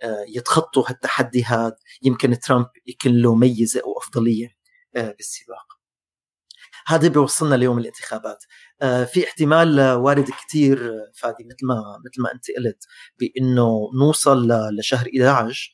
آه، 0.04 0.26
يتخطوا 0.30 0.84
هالتحدي 0.88 1.44
هذا 1.44 1.76
يمكن 2.04 2.40
ترامب 2.40 2.68
يكون 2.88 3.14
له 3.22 3.36
ميزة 3.36 3.82
أو 3.82 3.98
أفضلية 4.00 4.50
بالسباق. 4.96 5.77
هذا 6.88 7.08
بيوصلنا 7.08 7.56
ليوم 7.56 7.78
الانتخابات. 7.78 8.44
في 8.82 9.24
احتمال 9.24 9.82
وارد 9.82 10.30
كثير 10.30 10.92
فادي 11.16 11.44
مثل 11.44 11.66
ما 11.68 11.76
مثل 12.06 12.22
ما 12.22 12.32
أنت 12.34 12.52
قلت 12.58 12.84
بإنه 13.20 13.90
نوصل 14.00 14.48
لشهر 14.80 15.08
11 15.08 15.74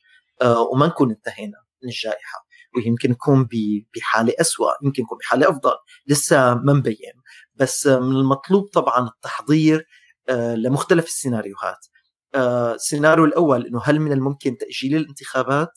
وما 0.72 0.86
نكون 0.86 1.10
انتهينا 1.10 1.58
من 1.82 1.88
الجائحة. 1.88 2.44
ويمكن 2.76 3.10
نكون 3.10 3.48
بحالة 3.96 4.34
أسوأ 4.40 4.72
يمكن 4.82 5.02
نكون 5.02 5.18
بحالة 5.18 5.50
أفضل. 5.50 5.74
لسه 6.06 6.54
ما 6.54 6.72
مبين 6.72 7.12
بس 7.54 7.86
من 7.86 8.16
المطلوب 8.16 8.64
طبعا 8.72 9.08
التحضير 9.08 9.86
آه، 10.28 10.54
لمختلف 10.54 11.06
السيناريوهات. 11.06 11.86
آه، 12.34 12.74
السيناريو 12.74 13.24
الأول 13.24 13.66
إنه 13.66 13.80
هل 13.84 14.00
من 14.00 14.12
الممكن 14.12 14.56
تأجيل 14.58 14.96
الانتخابات؟ 14.96 15.68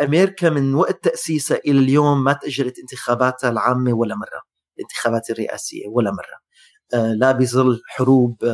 أمريكا 0.00 0.50
من 0.50 0.74
وقت 0.74 1.04
تأسيسها 1.04 1.58
إلى 1.66 1.78
اليوم 1.78 2.24
ما 2.24 2.32
تأجلت 2.32 2.78
انتخاباتها 2.78 3.50
العامة 3.50 3.92
ولا 3.92 4.14
مرة. 4.16 4.53
الانتخابات 4.78 5.30
الرئاسية 5.30 5.88
ولا 5.88 6.10
مرة. 6.10 6.38
آه، 6.94 7.12
لا 7.12 7.32
بظل 7.32 7.82
حروب 7.86 8.44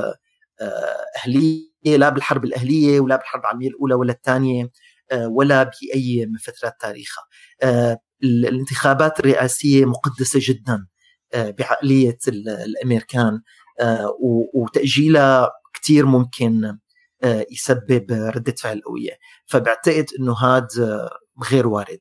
أهلية 1.16 1.70
لا 1.84 2.08
بالحرب 2.08 2.44
الأهلية 2.44 3.00
ولا 3.00 3.16
بالحرب 3.16 3.40
العالمية 3.40 3.68
الأولى 3.68 3.94
ولا 3.94 4.12
الثانية 4.12 4.70
ولا 5.12 5.62
بأي 5.62 6.26
من 6.26 6.36
فترات 6.38 6.74
تاريخها. 6.80 7.24
الانتخابات 8.22 9.20
الرئاسية 9.20 9.84
مقدسة 9.84 10.40
جدا 10.42 10.86
آه، 11.34 11.50
بعقلية 11.50 12.18
الأمريكان 12.28 13.42
آه، 13.80 14.16
وتأجيلها 14.54 15.50
كثير 15.74 16.06
ممكن 16.06 16.78
آه، 17.24 17.46
يسبب 17.50 18.12
ردة 18.12 18.54
فعل 18.58 18.80
قوية. 18.80 19.12
فبعتقد 19.46 20.06
إنه 20.20 20.36
هذا 20.38 21.10
غير 21.50 21.66
وارد. 21.68 22.00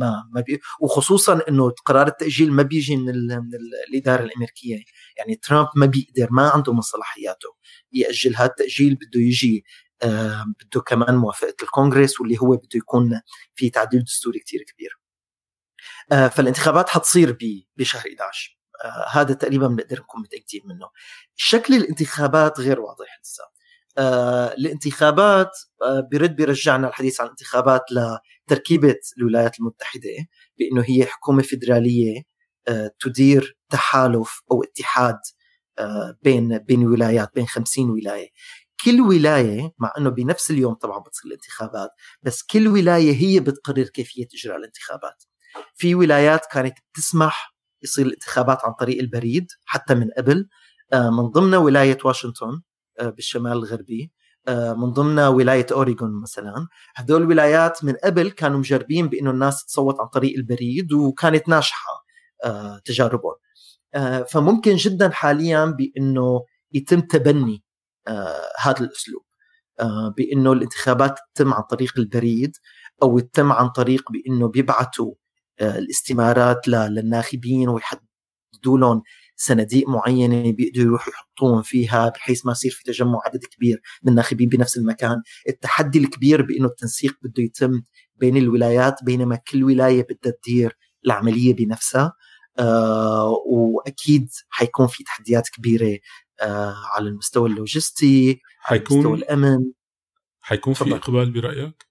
ما 0.00 0.28
ما 0.32 0.40
بي 0.40 0.60
وخصوصا 0.80 1.40
إنه 1.48 1.70
قرار 1.84 2.06
التأجيل 2.06 2.52
ما 2.52 2.62
بيجي 2.62 2.96
من, 2.96 3.08
ال 3.08 3.26
من 3.26 3.54
ال 3.54 3.70
الإدارة 3.88 4.22
الأمريكية. 4.22 4.84
يعني 5.16 5.34
ترامب 5.36 5.68
ما 5.76 5.86
بيقدر 5.86 6.28
ما 6.30 6.50
عنده 6.50 6.72
من 6.72 6.80
صلاحياته 6.80 7.48
يأجل 7.92 8.36
هذا 8.36 8.46
التأجيل 8.46 8.94
بده 8.94 9.20
يجي 9.20 9.64
بده 10.02 10.80
كمان 10.86 11.16
موافقة 11.16 11.54
الكونغرس 11.62 12.20
واللي 12.20 12.38
هو 12.42 12.56
بده 12.56 12.68
يكون 12.74 13.20
في 13.54 13.70
تعديل 13.70 14.04
دستوري 14.04 14.38
كثير 14.38 14.62
كبير. 14.62 14.98
آه، 16.12 16.28
فالانتخابات 16.28 16.88
حتصير 16.88 17.38
بشهر 17.76 18.02
11 18.02 18.58
آه، 18.84 19.06
هذا 19.10 19.34
تقريبا 19.34 19.66
بنقدر 19.66 20.00
نكون 20.00 20.22
متأكدين 20.22 20.62
منه. 20.64 20.88
شكل 21.36 21.74
الانتخابات 21.74 22.60
غير 22.60 22.80
واضح 22.80 23.20
لسه 23.22 23.44
آه، 23.98 24.54
الانتخابات 24.54 25.50
برد 26.12 26.36
بيرجعنا 26.36 26.88
الحديث 26.88 27.20
عن 27.20 27.26
الانتخابات 27.26 27.82
لتركيبه 28.46 28.96
الولايات 29.18 29.60
المتحدة 29.60 30.10
بإنه 30.58 30.84
هي 30.88 31.06
حكومة 31.06 31.42
فيدرالية 31.42 32.22
تدير 33.00 33.58
تحالف 33.70 34.42
أو 34.52 34.62
اتحاد 34.62 35.18
بين 36.22 36.58
بين 36.58 36.86
ولايات 36.86 37.30
بين 37.34 37.46
50 37.46 37.90
ولاية. 37.90 38.28
كل 38.84 39.00
ولاية 39.00 39.74
مع 39.78 39.92
إنه 39.98 40.10
بنفس 40.10 40.50
اليوم 40.50 40.74
طبعا 40.74 40.98
بتصير 40.98 41.26
الانتخابات 41.26 41.90
بس 42.22 42.42
كل 42.42 42.68
ولاية 42.68 43.14
هي 43.14 43.40
بتقرر 43.40 43.84
كيفية 43.84 44.26
إجراء 44.34 44.56
الانتخابات. 44.56 45.24
في 45.74 45.94
ولايات 45.94 46.46
كانت 46.52 46.78
تسمح 46.94 47.54
يصير 47.82 48.06
الانتخابات 48.06 48.64
عن 48.64 48.72
طريق 48.72 48.98
البريد 49.00 49.46
حتى 49.64 49.94
من 49.94 50.08
قبل. 50.18 50.48
آه، 50.92 51.10
من 51.10 51.22
ضمنها 51.28 51.58
ولاية 51.58 51.98
واشنطن 52.04 52.62
آه، 53.00 53.08
بالشمال 53.08 53.52
الغربي. 53.52 54.02
آه، 54.04 54.23
من 54.48 54.92
ضمنها 54.92 55.28
ولاية 55.28 55.66
أوريغون 55.72 56.20
مثلا. 56.22 56.68
هدول 56.96 57.22
الولايات 57.22 57.84
من 57.84 57.94
قبل 58.04 58.30
كانوا 58.30 58.58
مجربين 58.58 59.08
بأنه 59.08 59.30
الناس 59.30 59.64
تصوت 59.66 60.00
عن 60.00 60.06
طريق 60.06 60.34
البريد 60.36 60.92
وكانت 60.92 61.48
ناجحة 61.48 62.04
تجاربهم. 62.84 63.34
فممكن 64.28 64.76
جدا 64.76 65.10
حاليا 65.10 65.64
بأنه 65.64 66.44
يتم 66.72 67.00
تبني 67.00 67.62
هذا 68.60 68.80
الأسلوب. 68.80 69.22
بأنه 70.16 70.52
الانتخابات 70.52 71.18
تتم 71.34 71.54
عن 71.54 71.62
طريق 71.62 71.92
البريد 71.98 72.56
أو 73.02 73.18
تتم 73.18 73.52
عن 73.52 73.68
طريق 73.68 74.12
بأنه 74.12 74.48
بيبعثوا 74.48 75.14
آه، 75.60 75.78
الاستمارات 75.78 76.68
للناخبين 76.68 77.68
ويحددوا 77.68 78.78
لهم 78.78 79.02
صناديق 79.36 79.88
معينة 79.88 80.52
بيقدروا 80.52 80.86
يروحوا 80.86 81.12
يحطوهم 81.12 81.62
فيها 81.62 82.08
بحيث 82.08 82.46
ما 82.46 82.52
يصير 82.52 82.70
في 82.70 82.84
تجمع 82.84 83.18
عدد 83.26 83.44
كبير 83.44 83.80
من 84.02 84.10
الناخبين 84.10 84.48
بنفس 84.48 84.76
المكان، 84.76 85.22
التحدي 85.48 85.98
الكبير 85.98 86.42
بإنه 86.42 86.66
التنسيق 86.66 87.16
بده 87.22 87.42
يتم 87.42 87.82
بين 88.16 88.36
الولايات 88.36 89.04
بينما 89.04 89.36
كل 89.36 89.64
ولاية 89.64 90.06
بدها 90.10 90.32
تدير 90.42 90.76
العملية 91.06 91.54
بنفسها. 91.54 92.12
آه 92.58 93.28
وأكيد 93.46 94.28
حيكون 94.50 94.86
في 94.86 95.04
تحديات 95.04 95.48
كبيرة 95.48 95.98
آه 96.40 96.74
على 96.94 97.08
المستوى 97.08 97.50
اللوجستي 97.50 98.40
حيكون 98.58 98.98
على 98.98 99.08
مستوى 99.08 99.18
الأمن. 99.18 99.72
حيكون 100.40 100.74
في 100.74 100.94
إقبال 100.94 101.32
برأيك؟ 101.32 101.86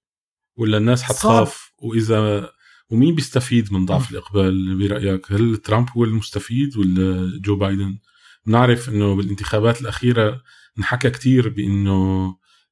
ولا 0.58 0.78
الناس 0.78 1.04
حتخاف؟ 1.04 1.72
وإذا 1.78 2.50
ومين 2.94 3.16
بيستفيد 3.16 3.74
من 3.74 3.86
ضعف 3.86 4.12
الإقبال 4.12 4.78
برأيك؟ 4.78 5.32
هل 5.32 5.58
ترامب 5.58 5.90
هو 5.98 6.04
المستفيد 6.04 6.78
ولا 6.78 7.40
جو 7.42 7.56
بايدن؟ 7.56 7.98
بنعرف 8.46 8.90
إنه 8.90 9.16
بالانتخابات 9.16 9.82
الأخيرة 9.82 10.42
انحكى 10.78 11.10
كثير 11.10 11.50
بإنه 11.50 12.28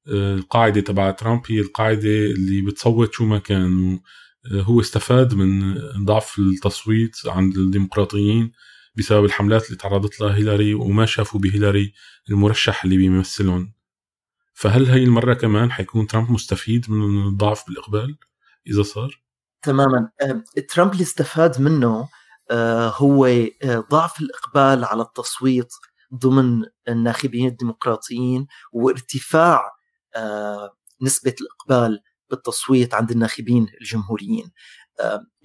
آه، 0.07 0.35
القاعدة 0.35 0.81
تبع 0.81 1.11
ترامب 1.11 1.41
هي 1.47 1.59
القاعدة 1.59 2.09
اللي 2.09 2.61
بتصوت 2.61 3.13
شو 3.13 3.25
ما 3.25 3.37
كان 3.39 3.99
هو 4.51 4.81
استفاد 4.81 5.33
من 5.33 5.77
ضعف 6.05 6.39
التصويت 6.39 7.15
عند 7.25 7.57
الديمقراطيين 7.57 8.51
بسبب 8.95 9.25
الحملات 9.25 9.65
اللي 9.65 9.77
تعرضت 9.77 10.21
لها 10.21 10.35
هيلاري 10.35 10.73
وما 10.73 11.05
شافوا 11.05 11.39
بهيلاري 11.39 11.93
المرشح 12.29 12.83
اللي 12.83 12.97
بيمثلهم 12.97 13.73
فهل 14.53 14.85
هي 14.85 15.03
المرة 15.03 15.33
كمان 15.33 15.71
حيكون 15.71 16.07
ترامب 16.07 16.31
مستفيد 16.31 16.91
من 16.91 17.27
الضعف 17.27 17.67
بالإقبال 17.67 18.17
إذا 18.67 18.83
صار؟ 18.83 19.20
تماما. 19.61 20.11
ترامب 20.69 20.91
اللي 20.91 21.03
استفاد 21.03 21.61
منه 21.61 22.07
آه، 22.51 22.93
هو 22.97 23.25
آه، 23.25 23.85
ضعف 23.91 24.21
الإقبال 24.21 24.85
على 24.85 25.01
التصويت 25.01 25.73
ضمن 26.15 26.65
الناخبين 26.87 27.47
الديمقراطيين 27.47 28.47
وارتفاع 28.73 29.71
آه، 30.15 30.75
نسبة 31.01 31.35
الإقبال 31.41 32.01
بالتصويت 32.29 32.93
عند 32.93 33.11
الناخبين 33.11 33.67
الجمهوريين. 33.81 34.51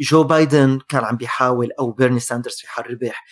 جو 0.01 0.25
بايدن 0.25 0.79
كان 0.89 1.05
عم 1.05 1.17
بيحاول 1.17 1.73
أو 1.79 1.93
بيرني 1.93 2.21
ساندرز 2.21 2.55
في 2.55 2.69
حال 2.69 2.91
ربح 2.91 3.25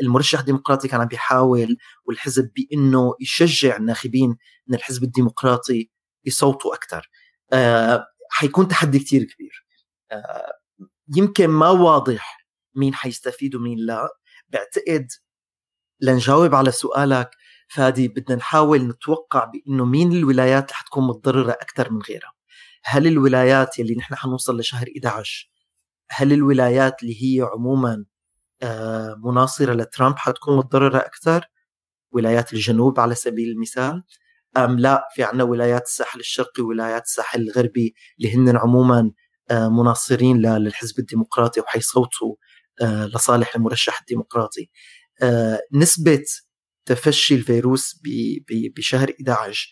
المرشح 0.00 0.38
الديمقراطي 0.38 0.88
كان 0.88 1.00
عم 1.00 1.06
بيحاول 1.06 1.76
والحزب 2.04 2.50
بأنه 2.56 3.14
يشجع 3.20 3.76
الناخبين 3.76 4.36
من 4.66 4.74
الحزب 4.74 5.02
الديمقراطي 5.02 5.90
يصوتوا 6.24 6.74
أكثر 6.74 7.10
حيكون 8.30 8.68
تحدي 8.68 8.98
كثير 8.98 9.24
كبير. 9.24 9.69
يمكن 11.16 11.46
ما 11.46 11.68
واضح 11.68 12.46
مين 12.74 12.94
حيستفيد 12.94 13.54
ومين 13.54 13.78
لا. 13.78 14.08
بعتقد 14.48 15.06
لنجاوب 16.00 16.54
على 16.54 16.70
سؤالك 16.70 17.30
فادي 17.68 18.08
بدنا 18.08 18.36
نحاول 18.36 18.88
نتوقع 18.88 19.44
بإنه 19.44 19.84
مين 19.84 20.12
الولايات 20.12 20.64
اللي 20.64 20.74
حتكون 20.74 21.06
متضررة 21.06 21.52
أكثر 21.52 21.92
من 21.92 22.02
غيرها. 22.02 22.32
هل 22.84 23.06
الولايات 23.06 23.78
يلي 23.78 23.94
نحن 23.94 24.14
حنوصل 24.14 24.60
لشهر 24.60 24.86
11 24.96 25.50
هل 26.10 26.32
الولايات 26.32 27.02
اللي 27.02 27.22
هي 27.22 27.42
عموما 27.42 28.04
آه، 28.62 29.14
مناصرة 29.24 29.72
لترامب 29.72 30.18
حتكون 30.18 30.56
متضررة 30.56 30.98
أكثر 30.98 31.44
ولايات 32.12 32.52
الجنوب 32.52 33.00
على 33.00 33.14
سبيل 33.14 33.48
المثال؟ 33.48 34.04
أم 34.56 34.78
لا 34.78 35.08
في 35.14 35.24
عنا 35.24 35.44
ولايات 35.44 35.82
الساحل 35.82 36.20
الشرقي 36.20 36.62
وولايات 36.62 37.02
الساحل 37.04 37.40
الغربي 37.40 37.94
اللي 38.18 38.34
هن 38.36 38.56
عموما 38.56 38.98
آه، 38.98 39.12
مناصرين 39.52 40.42
للحزب 40.42 40.98
الديمقراطي 40.98 41.60
وحيصوتوا 41.60 42.34
آه، 42.82 43.06
لصالح 43.06 43.56
المرشح 43.56 44.00
الديمقراطي. 44.00 44.70
نسبة 45.72 46.24
تفشي 46.84 47.34
الفيروس 47.34 48.00
بشهر 48.76 49.10
11 49.10 49.70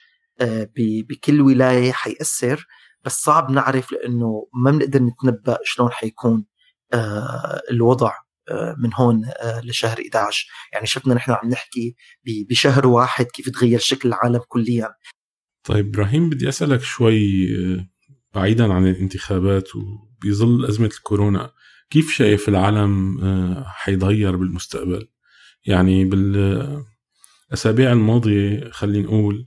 بكل 1.08 1.40
ولاية 1.40 1.92
حيأثر 1.92 2.66
بس 3.04 3.12
صعب 3.12 3.50
نعرف 3.50 3.92
لأنه 3.92 4.48
ما 4.54 4.70
بنقدر 4.70 5.02
نتنبأ 5.02 5.58
شلون 5.64 5.90
حيكون 5.90 6.46
آه، 6.92 7.60
الوضع 7.70 8.12
آه، 8.50 8.74
من 8.78 8.90
هون 8.94 9.24
آه، 9.24 9.60
لشهر 9.60 10.00
11 10.00 10.46
يعني 10.72 10.86
شفنا 10.86 11.14
نحن 11.14 11.32
عم 11.32 11.48
نحكي 11.48 11.96
بشهر 12.24 12.86
واحد 12.86 13.24
كيف 13.24 13.48
تغير 13.50 13.78
شكل 13.78 14.08
العالم 14.08 14.40
كليا. 14.48 14.94
طيب 15.64 15.86
إبراهيم 15.86 16.30
بدي 16.30 16.48
أسألك 16.48 16.80
شوي 16.80 17.48
بعيدا 18.34 18.72
عن 18.72 18.86
الانتخابات 18.86 19.68
وبظل 19.76 20.64
أزمة 20.64 20.86
الكورونا. 20.86 21.52
كيف 21.90 22.10
شايف 22.10 22.48
العالم 22.48 23.18
حيتغير 23.66 24.36
بالمستقبل؟ 24.36 25.08
يعني 25.64 26.04
بالأسابيع 26.04 27.92
الماضية 27.92 28.70
خلينا 28.70 29.06
نقول 29.06 29.46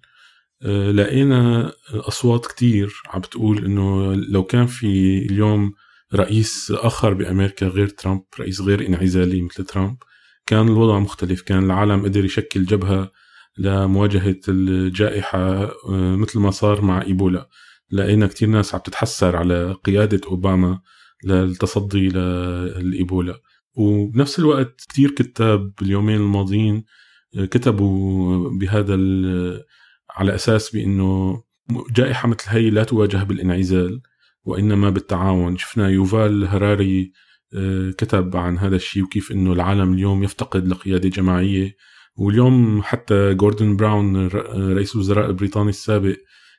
آه، 0.63 0.91
لقينا 0.91 1.71
أصوات 1.93 2.45
كتير 2.45 2.93
عم 3.07 3.21
بتقول 3.21 3.65
إنه 3.65 4.13
لو 4.13 4.43
كان 4.43 4.65
في 4.65 5.17
اليوم 5.25 5.73
رئيس 6.15 6.71
آخر 6.75 7.13
بأمريكا 7.13 7.67
غير 7.67 7.87
ترامب 7.87 8.23
رئيس 8.39 8.61
غير 8.61 8.87
انعزالي 8.87 9.41
مثل 9.41 9.65
ترامب 9.65 9.97
كان 10.45 10.67
الوضع 10.67 10.99
مختلف 10.99 11.41
كان 11.41 11.63
العالم 11.63 12.03
قدر 12.03 12.25
يشكل 12.25 12.65
جبهة 12.65 13.11
لمواجهة 13.57 14.39
الجائحة 14.47 15.39
آه، 15.63 16.15
مثل 16.15 16.39
ما 16.39 16.51
صار 16.51 16.81
مع 16.81 17.01
إيبولا. 17.01 17.49
لقينا 17.91 18.27
كتير 18.27 18.49
ناس 18.49 18.75
عم 18.75 18.81
تتحسر 18.81 19.35
على 19.35 19.75
قيادة 19.83 20.21
أوباما 20.27 20.81
للتصدي 21.23 22.09
للإيبولا. 22.09 23.39
وبنفس 23.75 24.39
الوقت 24.39 24.81
كتير 24.89 25.11
كتاب 25.11 25.73
باليومين 25.79 26.15
الماضيين 26.15 26.83
كتبوا 27.35 28.49
بهذا 28.49 28.93
على 30.09 30.35
أساس 30.35 30.71
بإنه 30.75 31.43
جائحة 31.91 32.27
مثل 32.27 32.49
هي 32.49 32.69
لا 32.69 32.83
تواجه 32.83 33.23
بالانعزال 33.23 34.01
وإنما 34.43 34.89
بالتعاون. 34.89 35.57
شفنا 35.57 35.89
يوفال 35.89 36.47
هراري 36.47 37.11
آه، 37.53 37.91
كتب 37.91 38.37
عن 38.37 38.57
هذا 38.57 38.75
الشيء 38.75 39.03
وكيف 39.03 39.31
إنه 39.31 39.53
العالم 39.53 39.93
اليوم 39.93 40.23
يفتقد 40.23 40.67
لقيادة 40.67 41.09
جماعية. 41.09 41.75
واليوم 42.15 42.81
حتى 42.83 43.33
جوردون 43.33 43.75
براون 43.75 44.27
رئيس 44.77 44.95
الوزراء 44.95 45.29
البريطاني 45.29 45.69
السابق 45.69 46.15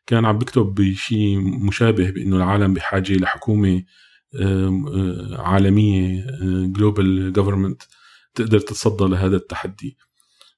كان 0.07 0.25
عم 0.25 0.39
بيكتب 0.39 0.75
بشيء 0.75 1.39
مشابه 1.39 2.11
بأنه 2.11 2.37
العالم 2.37 2.75
بحاجة 2.75 3.13
لحكومة 3.13 3.83
آه، 4.41 5.37
عالمية 5.39 6.27
global 6.67 7.33
government 7.33 7.83
تقدر 8.35 8.59
تتصدى 8.61 9.05
لهذا 9.05 9.37
التحدي. 9.37 9.97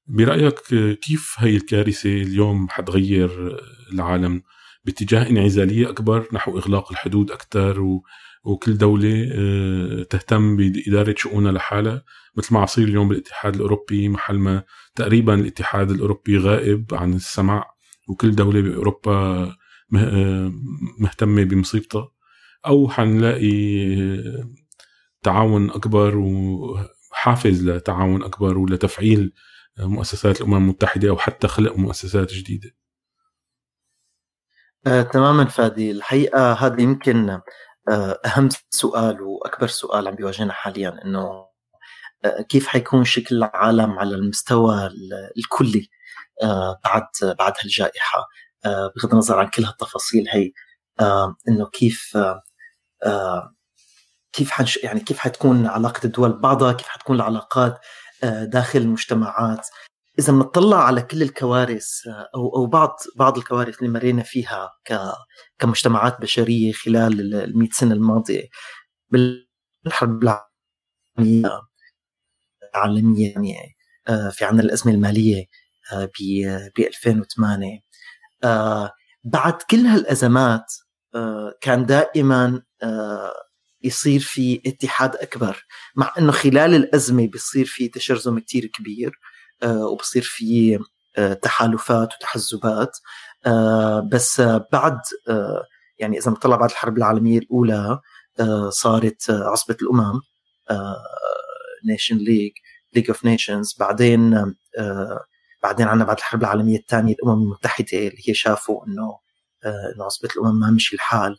برأيك 0.07 0.61
كيف 1.03 1.35
هي 1.39 1.57
الكارثة 1.57 2.23
اليوم 2.23 2.69
حتغير 2.69 3.59
العالم؟ 3.93 4.43
باتجاه 4.85 5.31
انعزالية 5.31 5.89
أكبر 5.91 6.29
نحو 6.33 6.59
إغلاق 6.59 6.93
الحدود 6.93 7.31
أكثر 7.31 7.81
و... 7.81 8.03
وكل 8.45 8.79
دولة 8.79 9.29
آه، 9.33 10.03
تهتم 10.03 10.57
بإدارة 10.57 11.15
شؤونها 11.19 11.53
لحالها. 11.53 12.05
مثل 12.37 12.55
ما 12.55 12.61
عصير 12.61 12.89
اليوم 12.89 13.09
بالاتحاد 13.09 13.55
الأوروبي 13.55 14.09
محل 14.09 14.39
ما 14.39 14.63
تقريبا 14.95 15.35
الاتحاد 15.35 15.91
الأوروبي 15.91 16.39
غائب 16.39 16.95
عن 16.95 17.15
السمع 17.15 17.74
وكل 18.09 18.35
دولة 18.35 18.61
بأوروبا 18.61 19.11
آه، 19.97 20.53
مهتمة 20.99 21.45
بمصيبتها 21.45 22.11
أو 22.67 22.89
حنلاقي 22.89 23.85
آه، 24.19 24.51
تعاون 25.23 25.71
أكبر 25.71 26.17
وحافز 26.17 27.69
لتعاون 27.69 28.23
أكبر 28.23 28.59
ولتفعيل 28.59 29.33
مؤسسات 29.79 30.41
الأمم 30.41 30.57
المتحدة 30.57 31.09
أو 31.09 31.17
حتى 31.17 31.49
خلق 31.49 31.77
مؤسسات 31.77 32.33
جديدة. 32.33 32.71
آه، 34.87 35.03
تماما 35.03 35.45
فادي. 35.45 35.91
الحقيقة 35.91 36.53
هذا 36.53 36.81
يمكن 36.81 37.41
آه، 37.89 38.21
أهم 38.27 38.49
سؤال 38.71 39.21
وأكبر 39.23 39.67
سؤال 39.67 40.09
عم 40.09 40.15
بيواجهنا 40.15 40.53
حاليا 40.53 41.05
إنه 41.05 41.47
آه، 42.25 42.43
كيف 42.49 42.67
حيكون 42.67 43.05
شكل 43.05 43.37
العالم 43.37 43.99
على 43.99 44.15
المستوى 44.15 44.91
الكلي؟ 45.39 45.79
آه، 45.79 45.89
بعد 46.85 47.07
بعد 47.39 47.53
هالجائحة. 47.63 48.29
آه، 48.67 48.93
بغض 48.97 49.13
النظر 49.13 49.39
عن 49.39 49.49
كل 49.49 49.65
هالتفاصيل 49.65 50.29
هي 50.29 50.53
آه، 51.01 51.37
إنه 51.49 51.67
كيف 51.67 52.17
كيف 54.33 54.51
حنش 54.51 54.77
يعني 54.77 55.01
كيف 55.01 55.19
حتكون 55.19 55.67
علاقة 55.67 56.01
الدول 56.05 56.33
ببعضها 56.33 56.73
كيف 56.73 56.89
حتكون 56.89 57.17
العلاقات 57.17 57.79
آه، 58.25 58.45
داخل 58.45 58.79
المجتمعات. 58.79 59.69
إذا 60.19 60.33
بنطلع 60.33 60.85
على 60.85 61.03
كل 61.03 61.23
الكوارث 61.23 61.89
آه، 62.09 62.31
أو 62.35 62.57
أو 62.57 62.67
بعض 62.67 62.97
بعض 63.17 63.39
الكوارث 63.39 63.79
اللي 63.79 63.91
مرينا 63.91 64.23
فيها 64.23 64.71
كمجتمعات 65.59 66.21
بشرية 66.21 66.73
خلال 66.73 67.35
ال 67.35 67.59
100 67.59 67.69
سنة 67.73 67.95
الماضية. 67.95 68.49
بالحرب 69.11 70.23
العالمية 70.23 71.61
العالمية 72.75 73.33
يعني 73.33 73.77
آه، 74.09 74.29
في 74.31 74.45
عندنا 74.45 74.63
الأزمة 74.63 74.93
المالية 74.93 75.47
ب 76.77 76.81
2008 76.81 77.81
بعد 79.25 79.63
كل 79.71 79.87
هالأزمات 79.87 80.73
كان 81.61 81.87
دائما 81.87 82.63
يصير 83.85 84.21
في 84.21 84.61
اتحاد 84.67 85.17
أكبر 85.17 85.67
مع 85.97 86.13
إنه 86.19 86.33
خلال 86.33 86.75
الأزمة 86.75 87.27
بيصير 87.27 87.65
في 87.65 87.89
تشرذم 87.89 88.39
كتير 88.39 88.67
كبير 88.67 89.19
آه، 89.63 89.87
وبصير 89.87 90.23
في 90.23 90.79
آه، 91.17 91.33
تحالفات 91.33 92.15
وتحزبات. 92.15 92.99
آه، 93.47 94.09
بس 94.13 94.41
بعد 94.73 95.01
يعني 95.99 96.19
إذا 96.19 96.31
بنطلع 96.31 96.57
بعد 96.57 96.71
الحرب 96.71 96.99
العالمية 96.99 97.39
الأولى 97.39 97.99
صارت 98.69 99.31
عصبة 99.31 99.77
الأمم 99.83 100.21
nation 101.87 102.17
league 102.17 102.53
league 102.95 103.11
of 103.11 103.25
nations 103.25 103.77
بعدين 103.79 104.55
بعدين 105.65 105.89
عندنا 105.89 106.05
بعد 106.05 106.17
الحرب 106.17 106.41
العالمية 106.41 106.79
الثانية 106.79 107.15
الأمم 107.15 107.43
المتحدة 107.43 107.99
اللي 107.99 108.23
هي 108.29 108.35
شافوا 108.35 108.87
إنه 108.87 109.19
إنه 109.67 110.05
عصبة 110.05 110.29
الأمم 110.37 110.61
ما 110.61 110.71
مشي 110.71 110.97
الحال 110.97 111.39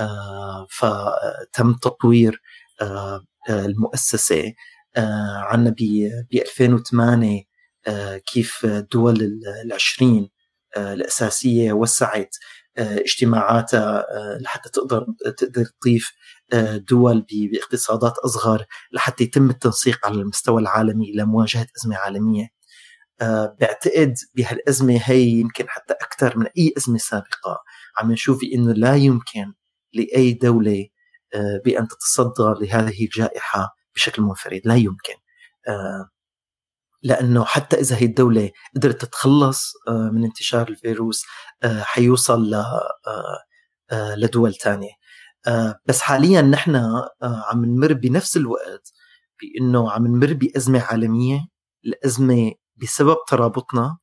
آه، 0.00 0.66
فتم 0.70 1.74
تطوير 1.74 2.42
آه، 2.80 3.24
المؤسسة 3.50 4.52
آه، 4.96 5.38
عنا 5.38 5.70
ب 5.70 6.26
2008 6.34 7.42
كيف 8.32 8.64
الدول 8.64 9.40
العشرين 9.64 10.30
الأساسية 10.76 11.72
وسعت 11.72 12.36
اجتماعاتها 12.78 14.06
لحتى 14.40 14.68
تقدر 14.68 15.06
تقدر 15.36 15.64
تضيف 15.80 16.12
دول 16.90 17.26
باقتصادات 17.30 18.18
أصغر 18.18 18.64
لحتى 18.92 19.24
يتم 19.24 19.50
التنسيق 19.50 20.06
على 20.06 20.14
المستوى 20.14 20.62
العالمي 20.62 21.12
لمواجهة 21.12 21.66
أزمة 21.76 21.96
عالمية. 21.96 22.55
بعتقد 23.60 24.14
بهالأزمة 24.34 25.00
هي 25.04 25.28
يمكن 25.28 25.68
حتى 25.68 25.94
أكثر 25.94 26.38
من 26.38 26.46
أي 26.58 26.74
أزمة 26.76 26.98
سابقة 26.98 27.62
عم 27.98 28.12
نشوف 28.12 28.40
إنه 28.54 28.72
لا 28.72 28.94
يمكن 28.94 29.52
لأي 29.92 30.32
دولة 30.32 30.88
بأن 31.64 31.88
تتصدى 31.88 32.66
لهذه 32.66 33.04
الجائحة 33.04 33.76
بشكل 33.94 34.22
منفرد 34.22 34.60
لا 34.64 34.74
يمكن. 34.74 35.14
لأنه 37.02 37.44
حتى 37.44 37.80
إذا 37.80 37.96
هي 37.96 38.04
الدولة 38.04 38.50
قدرت 38.76 39.00
تتخلص 39.04 39.72
آه، 39.88 40.10
من 40.12 40.24
انتشار 40.24 40.68
الفيروس 40.68 41.24
آه، 41.62 41.82
حيوصل 41.82 42.54
آه، 42.54 44.14
لدول 44.14 44.54
ثانية 44.54 44.90
بس 45.86 46.00
حاليا 46.00 46.42
نحن 46.42 46.76
عم 47.22 47.64
نمر 47.64 47.92
بنفس 47.92 48.36
الوقت 48.36 48.92
بإنه 49.40 49.90
عم 49.90 50.06
نمر 50.06 50.32
بأزمة 50.32 50.80
عالمية 50.80 51.40
الأزمة 51.84 52.52
بسبب 52.76 53.16
ترابطنا 53.28 53.98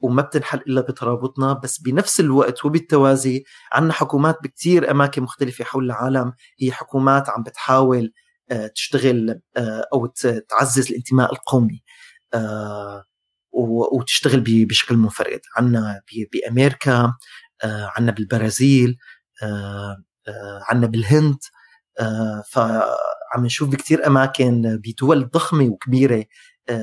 وما 0.00 0.22
بتنحل 0.22 0.58
إلا 0.58 0.80
بترابطنا 0.80 1.52
بس 1.52 1.80
بنفس 1.80 2.20
الوقت 2.20 2.64
وبالتوازي 2.64 3.44
عندنا 3.72 3.92
حكومات 3.92 4.38
بكثير 4.42 4.90
أماكن 4.90 5.22
مختلفة 5.22 5.64
حول 5.64 5.84
العالم 5.84 6.32
هي 6.60 6.72
حكومات 6.72 7.28
عم 7.30 7.42
بتحاول 7.42 8.12
تشتغل 8.74 9.40
أو 9.92 10.06
تعزز 10.48 10.90
الانتماء 10.90 11.32
القومي 11.32 11.82
آه، 12.34 13.04
وتشتغل 13.92 14.44
بشكل 14.46 14.96
منفرد. 14.96 15.40
عندنا 15.56 16.02
بأمريكا 16.32 17.14
آه، 17.64 17.92
عندنا 17.96 18.12
بالبرازيل 18.12 18.96
آه، 19.42 19.96
عندنا 20.68 20.86
بالهند 20.86 21.38
فعم 22.52 23.44
نشوف 23.44 23.68
بكثير 23.68 24.06
أماكن 24.06 24.80
بدول 24.84 25.28
ضخمة 25.30 25.64
وكبيرة 25.64 26.24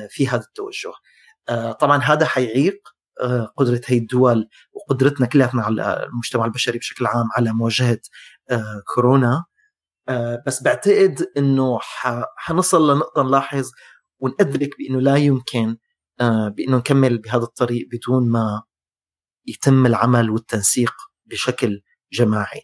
في 0.10 0.28
هذا 0.28 0.44
التوجه. 0.48 0.92
طبعا 1.80 1.98
هذا 1.98 2.26
حيعيق 2.26 2.90
قدرة 3.58 3.82
هي 3.86 3.98
الدول 3.98 4.50
وقدرتنا 4.74 5.28
كلياتنا 5.28 5.62
على 5.62 6.04
المجتمع 6.04 6.46
البشري 6.46 6.78
بشكل 6.78 7.06
عام 7.06 7.26
على 7.38 7.54
مواجهة 7.54 8.00
كورونا. 8.94 9.46
بس 10.48 10.64
بعتقد 10.64 11.28
إنه 11.38 11.80
حنصل 12.38 12.92
لنقطة 12.92 13.24
نلاحظ 13.24 13.72
وندرك 14.20 14.78
بإنه 14.80 15.02
لا 15.02 15.16
يمكن 15.16 15.78
آه، 16.22 16.48
بإنه 16.48 16.78
نكمل 16.78 17.18
بهذا 17.18 17.44
الطريق 17.44 17.88
بدون 17.92 18.30
ما 18.30 18.64
يتم 19.46 19.86
العمل 19.86 20.30
والتنسيق 20.30 20.94
بشكل 21.26 21.82
جماعي. 22.14 22.62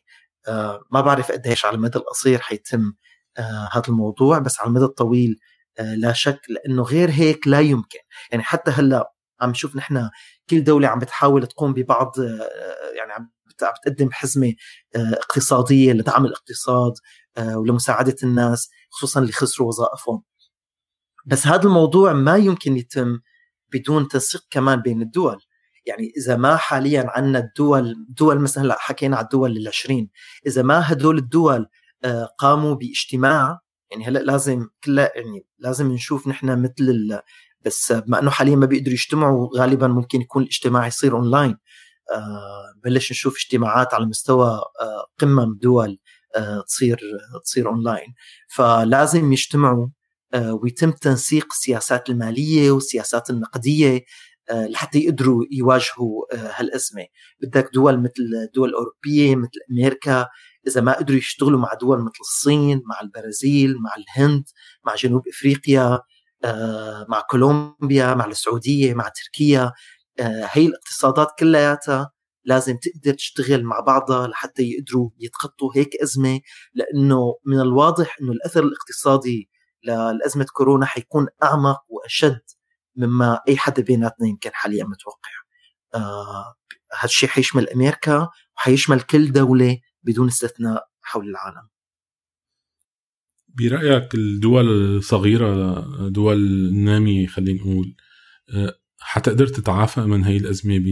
آه، 0.47 0.83
ما 0.91 1.01
بعرف 1.01 1.31
قديش 1.31 1.65
على 1.65 1.75
المدى 1.75 1.97
القصير 1.99 2.39
حيتم 2.39 2.93
آه، 3.37 3.69
هذا 3.73 3.83
الموضوع 3.89 4.39
بس 4.39 4.59
على 4.59 4.67
المدى 4.67 4.85
الطويل 4.85 5.39
لا 5.79 6.13
شك 6.13 6.41
لأنه 6.49 6.83
غير 6.83 7.09
هيك 7.11 7.47
لا 7.47 7.59
يمكن. 7.59 7.99
يعني 8.31 8.43
حتى 8.43 8.71
هلأ 8.71 9.13
عم 9.41 9.49
نشوف 9.49 9.75
نحن 9.75 10.09
كل 10.49 10.63
دولة 10.63 10.87
عم 10.87 10.99
بتحاول 10.99 11.47
تقوم 11.47 11.73
ببعض 11.73 12.13
يعني 12.97 13.11
عم 13.11 13.29
بتقدم 13.49 14.11
حزمه 14.11 14.53
اقتصادية 14.95 15.93
لدعم 15.93 16.25
الاقتصاد 16.25 16.93
ولمساعدة 17.39 18.15
الناس 18.23 18.69
خصوصا 18.89 19.19
اللي 19.19 19.31
خسروا 19.31 19.67
وظائفهم. 19.67 20.23
بس 21.25 21.47
هذا 21.47 21.63
الموضوع 21.63 22.13
ما 22.13 22.37
يمكن 22.37 22.77
يتم 22.77 23.19
بدون 23.73 24.07
تنسيق 24.07 24.41
كمان 24.49 24.81
بين 24.81 25.01
الدول. 25.01 25.37
يعني 25.85 26.11
إذا 26.17 26.35
ما 26.35 26.55
حاليا 26.55 27.05
عندنا 27.07 27.39
الدول 27.39 28.05
دول 28.09 28.39
مثلا 28.39 28.63
هلأ 28.63 28.77
حكينا 28.79 29.17
على 29.17 29.23
الدول 29.23 29.57
العشرين. 29.57 30.09
إذا 30.47 30.61
ما 30.61 30.91
هدول 30.91 31.17
الدول 31.17 31.67
آه، 32.03 32.25
قاموا 32.37 32.75
باجتماع 32.75 33.59
يعني 33.91 34.05
هلأ 34.05 34.19
لازم 34.19 34.67
كلها 34.83 35.11
يعني 35.15 35.45
لازم 35.59 35.91
نشوف 35.91 36.27
نحن 36.27 36.61
مثل 36.61 37.19
بس 37.65 37.91
بما 37.91 38.19
إنه 38.19 38.31
حاليا 38.31 38.55
ما 38.55 38.65
بيقدروا 38.65 38.93
يجتمعوا 38.93 39.49
غالبا 39.57 39.87
ممكن 39.87 40.21
يكون 40.21 40.43
الاجتماع 40.43 40.87
يصير 40.87 41.15
اونلاين 41.15 41.57
آه 42.11 42.73
بلش 42.83 43.11
نشوف 43.11 43.35
اجتماعات 43.37 43.93
على 43.93 44.05
مستوى 44.05 44.47
آه 44.81 45.05
قمم 45.19 45.57
دول 45.61 45.99
آه 46.35 46.61
تصير 46.67 46.99
تصير 47.43 47.69
اونلاين 47.69 48.13
فلازم 48.49 49.33
يجتمعوا 49.33 49.87
ويتم 50.35 50.91
تنسيق 50.91 51.45
السياسات 51.51 52.09
المالية 52.09 52.71
والسياسات 52.71 53.29
النقدية 53.29 54.05
لحتى 54.51 54.99
يقدروا 54.99 55.43
يواجهوا 55.51 56.25
هالأزمة. 56.33 57.05
بدك 57.41 57.69
دول 57.73 57.99
مثل 57.99 58.13
الدول 58.47 58.69
الاوروبيه 58.69 59.35
مثل 59.35 59.59
أمريكا 59.71 60.27
إذا 60.67 60.81
ما 60.81 60.97
قدروا 60.97 61.17
يشتغلوا 61.17 61.59
مع 61.59 61.73
دول 61.73 62.01
مثل 62.01 62.19
الصين 62.21 62.81
مع 62.85 63.01
البرازيل 63.01 63.75
مع 63.81 63.91
الهند 63.97 64.43
مع 64.85 64.95
جنوب 64.95 65.27
إفريقيا 65.27 65.99
مع 67.09 67.21
كولومبيا 67.29 68.13
مع 68.13 68.25
السعودية 68.25 68.93
مع 68.93 69.11
تركيا 69.15 69.71
هي 70.19 70.65
الاقتصادات 70.65 71.27
كلياتها 71.39 72.11
لازم 72.45 72.77
تقدر 72.77 73.13
تشتغل 73.13 73.63
مع 73.63 73.79
بعضها 73.79 74.27
لحتى 74.27 74.63
يقدروا 74.63 75.09
يتخطوا 75.19 75.71
هيك 75.75 75.95
أزمة 76.03 76.39
لأنه 76.73 77.35
من 77.45 77.59
الواضح 77.59 78.17
إنه 78.21 78.31
الأثر 78.31 78.63
الاقتصادي 78.63 79.49
لأزمة 79.83 80.45
كورونا 80.53 80.85
حيكون 80.85 81.27
أعمق 81.43 81.79
وأشد 81.89 82.41
مما 82.95 83.41
أي 83.47 83.57
حدا 83.57 83.81
بيناتنا 83.81 84.27
يمكن 84.27 84.49
حاليا 84.53 84.83
متوقع. 84.83 85.29
آه 85.95 86.53
هالشيء 86.99 87.29
حيشمل 87.29 87.69
أمريكا 87.69 88.29
وحيشمل 88.57 89.01
كل 89.01 89.31
دولة 89.31 89.79
بدون 90.03 90.27
استثناء 90.27 90.87
حول 91.01 91.29
العالم. 91.29 91.67
برأيك 93.47 94.15
الدول 94.15 94.67
الصغيرة 94.97 96.09
دول 96.09 96.73
ناميه 96.73 97.27
خلينا 97.27 97.61
نقول 97.61 97.95
آه، 98.53 98.75
حتقدر 98.99 99.47
تتعافى 99.47 100.01
من 100.01 100.23
هي 100.23 100.37
الأزمة 100.37 100.83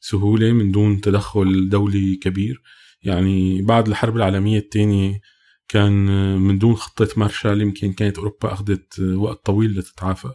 بسهولة 0.00 0.52
من 0.52 0.70
دون 0.72 1.00
تدخل 1.00 1.68
دولي 1.68 2.16
كبير؟ 2.16 2.62
يعني 3.02 3.62
بعد 3.62 3.88
الحرب 3.88 4.16
العالمية 4.16 4.58
الثانية 4.58 5.20
كان 5.68 6.06
من 6.38 6.58
دون 6.58 6.74
خطة 6.74 7.08
مارشال 7.16 7.60
يمكن 7.62 7.92
كانت 7.92 8.18
أوروبا 8.18 8.52
أخذت 8.52 9.00
وقت 9.00 9.46
طويل 9.46 9.78
لتتعافى. 9.78 10.32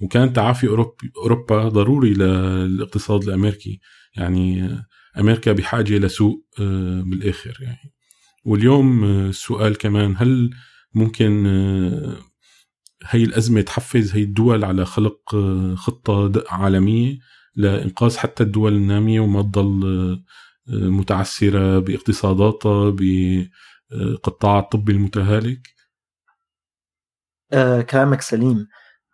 وكان 0.00 0.32
تعافي 0.32 0.68
أوروبا 1.16 1.68
ضروري 1.68 2.14
للاقتصاد 2.14 3.22
الأمريكي. 3.22 3.80
يعني 4.16 4.68
أمريكا 5.18 5.52
بحاجة 5.52 5.98
لسوق 5.98 6.46
آه، 6.60 7.02
بالآخر 7.06 7.58
يعني. 7.60 7.94
واليوم 8.44 9.04
آه، 9.04 9.28
السؤال 9.28 9.78
كمان 9.78 10.14
هل 10.18 10.50
ممكن 10.94 11.46
آه، 11.46 12.16
هي 13.04 13.24
الأزمة 13.24 13.60
تحفز 13.60 14.14
هي 14.14 14.22
الدول 14.22 14.64
على 14.64 14.84
خلق 14.84 15.36
خطة 15.74 16.44
عالمية 16.48 17.18
لإنقاذ 17.54 18.16
حتى 18.16 18.42
الدول 18.42 18.72
النامية 18.72 19.20
وما 19.20 19.42
تضل 19.42 20.22
متعثرة 20.66 21.78
باقتصاداتها 21.78 22.96
قطاع 24.22 24.58
الطب 24.58 24.90
المتهالك؟ 24.90 25.68
آه 27.52 27.80
كلامك 27.82 28.20
سليم. 28.20 28.66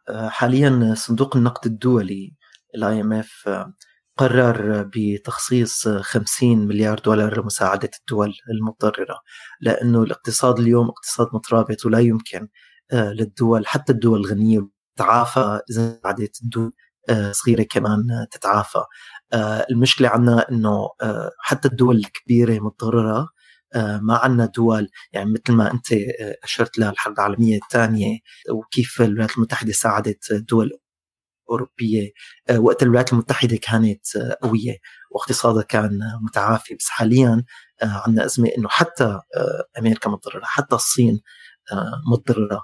آه 0.09 0.29
حاليا 0.29 0.95
صندوق 0.95 1.37
النقد 1.37 1.67
الدولي 1.67 2.37
ال 2.75 3.01
IMF 3.01 3.45
آه 3.49 3.73
قرر 4.17 4.91
بتخصيص 4.95 5.89
50 5.89 6.67
مليار 6.67 6.99
دولار 6.99 7.41
لمساعدة 7.41 7.91
الدول 8.01 8.35
المتضررة 8.51 9.21
لأنه 9.61 10.03
الاقتصاد 10.03 10.59
اليوم 10.59 10.89
اقتصاد 10.89 11.29
مترابط 11.33 11.87
ولا 11.87 11.99
يمكن 11.99 12.49
آه، 12.93 13.13
للدول 13.13 13.67
حتى 13.67 13.93
الدول 13.93 14.21
الغنية 14.21 14.69
تتعافى 14.97 15.61
إذا 15.71 16.01
عادت 16.05 16.43
الدول 16.43 16.73
آه، 17.09 17.33
صغيرة 17.33 17.63
كمان 17.63 18.27
تتعافى. 18.31 18.85
آه، 19.33 19.67
المشكلة 19.71 20.09
عندنا 20.09 20.51
أنه 20.51 20.89
حتى 21.41 21.69
الدول 21.69 21.97
الكبيرة 21.97 22.59
متضررة 22.65 23.29
ما 23.77 24.17
عندنا 24.17 24.47
دول 24.47 24.89
يعني 25.13 25.31
مثل 25.33 25.53
ما 25.53 25.73
أنت 25.73 25.87
أشرت 26.45 26.79
للحرب 26.79 27.15
العالمية 27.15 27.57
الثانية 27.57 28.19
وكيف 28.51 29.03
الولايات 29.03 29.37
المتحدة 29.37 29.73
ساعدت 29.73 30.33
دول 30.33 30.73
أوروبية 31.51 32.11
آه، 32.51 32.59
وقت 32.59 32.83
الولايات 32.83 33.13
المتحدة 33.13 33.57
كانت 33.57 34.07
قوية 34.43 34.79
واقتصادها 35.11 35.63
كان 35.63 36.01
متعافي 36.23 36.75
بس 36.75 36.89
حاليا 36.89 37.45
عندنا 37.83 38.25
أزمة 38.25 38.51
أنه 38.59 38.69
حتى 38.69 39.21
أمريكا 39.79 40.11
متضررة 40.11 40.45
حتى 40.45 40.77
الصين 40.77 41.21
متضررة 42.13 42.63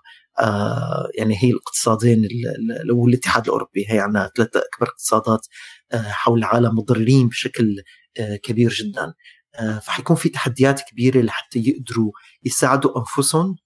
يعني 1.15 1.37
هي 1.43 1.51
الاقتصادين 1.51 2.29
والاتحاد 2.91 3.45
الأوروبي 3.45 3.87
هي 3.89 4.01
عندنا 4.01 4.31
ثلاثة 4.37 4.61
أكبر 4.61 4.89
اقتصادات 4.89 5.47
حول 5.95 6.39
العالم 6.39 6.75
متضررين 6.75 7.29
بشكل 7.29 7.83
كبير 8.43 8.71
جدا. 8.71 9.15
آه، 9.55 9.79
فحيكون 9.79 10.17
في 10.17 10.29
تحديات 10.29 10.81
كبيرة 10.81 11.21
لحتى 11.21 11.59
يقدروا 11.59 12.13
يساعدوا 12.45 12.99
أنفسهم 12.99 13.57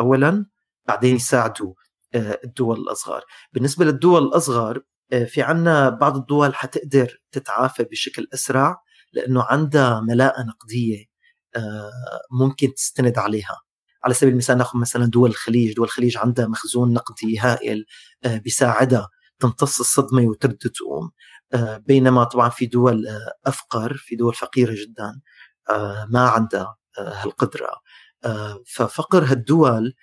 اولا 0.00 0.46
بعدين 0.88 1.16
يساعدوا 1.16 1.68
آه، 1.68 1.74
الدول 2.14 2.78
الاصغر 2.80 3.22
بالنسبة 3.52 3.84
للدول 3.84 4.22
الاصغر 4.22 4.82
آه، 5.12 5.24
في 5.24 5.42
عنا 5.42 5.88
بعض 5.88 6.16
الدول 6.16 6.54
حتقدر 6.54 7.20
تتعافى 7.32 7.84
بشكل 7.84 8.28
أسرع 8.34 8.82
لأنه 9.12 9.42
عندها 9.42 10.00
ملاءة 10.00 10.42
نقدية 10.42 11.04
ممكن 12.40 12.74
تستند 12.74 13.18
عليها. 13.18 13.60
على 14.04 14.14
سبيل 14.14 14.32
المثال 14.32 14.58
ناخذ 14.58 14.78
مثلا 14.78 15.06
دول 15.06 15.30
الخليج. 15.30 15.74
دول 15.74 15.84
الخليج 15.84 16.16
عندها 16.16 16.46
مخزون 16.46 16.92
نقدي 16.92 17.38
هائل 17.38 17.86
بيساعدها 18.26 19.08
تمتص 19.38 19.80
الصدمة 19.80 20.22
وترد 20.28 20.58
تقوم. 20.58 21.10
بينما 21.86 22.24
طبعا 22.24 22.48
في 22.48 22.66
دول 22.66 23.06
أفقر 23.46 23.94
في 23.96 24.16
دول 24.16 24.34
فقيرة 24.34 24.74
جدا 24.74 25.20
ما 26.08 26.20
عندها 26.28 26.76
هالقدرة. 26.98 27.70
ففقر 28.66 29.24
هالدول 29.24 29.94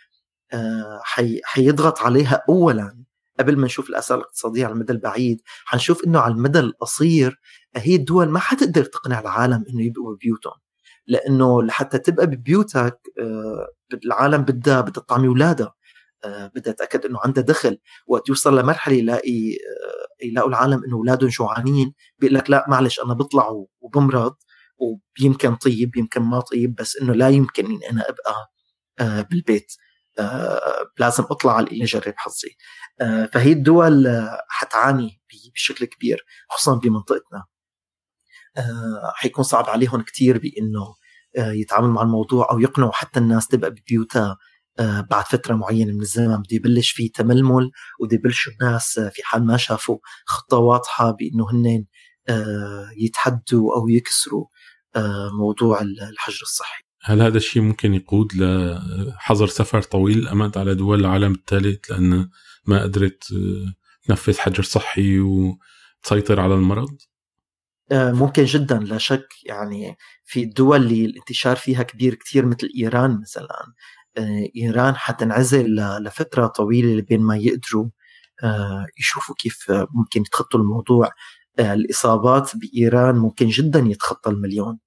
حيضغط 1.44 2.00
عليها 2.00 2.42
اولا 2.50 3.06
قبل 3.40 3.58
ما 3.58 3.66
نشوف 3.66 3.90
الاثار 3.90 4.18
الاقتصاديه 4.18 4.66
على 4.66 4.74
المدى 4.74 4.94
البعيد. 4.94 5.42
حنشوف 5.66 6.06
إنه 6.06 6.20
على 6.20 6.34
المدى 6.34 6.60
القصير 6.60 7.40
هي 7.76 7.96
الدول 7.96 8.30
ما 8.30 8.40
حتقدر 8.40 8.84
تقنع 8.86 9.20
العالم 9.20 9.66
إنه 9.70 9.84
يبقوا 9.84 10.16
ببيوتهم 10.16 10.54
لأنه 11.08 11.64
لحتى 11.64 11.98
تبقى 11.98 12.28
ببيوتك 12.28 13.00
آه، 13.20 13.68
العالم 14.06 14.42
بدها 14.42 14.82
بدها 14.82 15.04
تطعمي 15.04 15.28
أولادها. 15.28 15.74
آه، 16.26 16.48
بدها 16.56 16.74
تأكد 16.74 17.06
إنه 17.06 17.20
عندها 17.24 17.44
دخل. 17.44 17.78
وقت 18.08 18.30
يوصل 18.30 18.60
لمرحلة 18.60 18.96
يلاقي 18.96 19.52
آه، 19.52 20.26
يلاقوا 20.26 20.50
العالم 20.50 20.84
إنه 20.84 20.96
أولادهم 20.96 21.30
جوعانين 21.30 21.94
بيقول 22.20 22.36
لك 22.36 22.50
لا 22.50 22.66
معلش 22.68 23.00
أنا 23.00 23.14
بطلع 23.14 23.50
وبمرض 23.82 24.36
ويمكن 25.22 25.56
طيب 25.56 25.98
يمكن 25.98 26.22
ما 26.22 26.40
طيب 26.40 26.76
بس 26.76 26.98
إنه 27.02 27.14
لا 27.14 27.30
يمكن 27.30 27.66
اني 27.66 27.90
أنا 27.90 28.04
أبقى 28.10 28.52
بالبيت. 29.24 29.74
لازم 31.00 31.24
أطلع 31.32 31.54
على 31.56 31.84
اجرب 31.84 32.14
حظي 32.18 32.58
فهي 33.34 33.52
الدول 33.52 34.08
حتعاني 34.50 35.22
بشكل 35.56 35.86
كبير 35.86 36.26
خصوصا 36.50 36.80
بمنطقتنا. 36.80 37.46
حيكون 39.16 39.44
صعب 39.44 39.70
عليهم 39.70 40.02
كثير 40.02 40.38
بإنه 40.38 40.96
يتعاملوا 41.38 41.94
مع 41.94 42.02
الموضوع 42.02 42.52
أو 42.52 42.60
يقنعوا 42.60 42.92
حتى 42.92 43.20
الناس 43.20 43.48
تبقى 43.48 43.72
ببيوتها 43.72 44.38
بعد 44.80 45.26
فترة 45.26 45.56
معينة 45.56 45.94
من 45.94 46.02
الزمن. 46.02 46.38
بده 46.38 46.48
يبلش 46.56 46.92
في 46.92 47.10
تململ 47.10 47.72
وبده 48.02 48.16
يبلشوا 48.16 48.54
الناس 48.54 49.00
في 49.00 49.22
حال 49.24 49.46
ما 49.46 49.58
شافوا 49.58 49.98
خطة 50.26 50.58
واضحة 50.58 51.12
بأنه 51.12 51.52
هن 51.52 51.86
يتحدوا 52.98 53.76
أو 53.76 53.88
يكسروا 53.90 54.46
موضوع 55.40 55.82
الحجر 55.82 56.40
الصحي. 56.42 56.84
هل 57.08 57.22
هذا 57.22 57.38
الشيء 57.38 57.62
ممكن 57.62 57.94
يقود 57.94 58.34
لحظر 58.34 59.48
سفر 59.48 59.82
طويل 59.82 60.18
الأمد 60.18 60.58
على 60.58 60.76
دول 60.76 61.00
العالم 61.00 61.32
الثالث؟ 61.32 61.92
لأن 61.92 62.30
ما 62.66 62.84
قدرت 62.84 63.24
تنفذ 64.04 64.40
حجر 64.40 64.64
صحي 64.64 65.20
وتسيطر 65.20 66.40
على 66.40 66.54
المرض؟ 66.54 66.98
آه، 67.92 68.12
ممكن 68.12 68.46
جدا 68.46 68.80
لا 68.80 68.98
شك. 68.98 69.28
يعني 69.44 69.96
في 70.24 70.44
الدول 70.44 70.82
اللي 70.84 71.06
الانتشار 71.06 71.56
فيها 71.56 71.84
كبير 71.84 72.16
كثير 72.16 72.46
مثل 72.46 72.70
إيران 72.78 73.20
مثلا 73.22 73.74
آه، 74.18 74.48
إيران 74.58 74.96
حتنعزل 74.96 75.76
لفترة 76.00 76.48
طويلة 76.48 76.96
لبين 76.96 77.22
ما 77.22 77.38
يقدروا 77.38 77.90
آه، 78.44 78.86
يشوفوا 79.00 79.36
كيف 79.38 79.72
ممكن 79.72 80.22
يتخطوا 80.22 80.60
الموضوع. 80.60 81.10
الإصابات 81.60 82.52
بإيران 82.56 83.16
ممكن 83.16 83.48
جدا 83.48 83.80
يتخطى 83.80 84.30
المليون. 84.30 84.80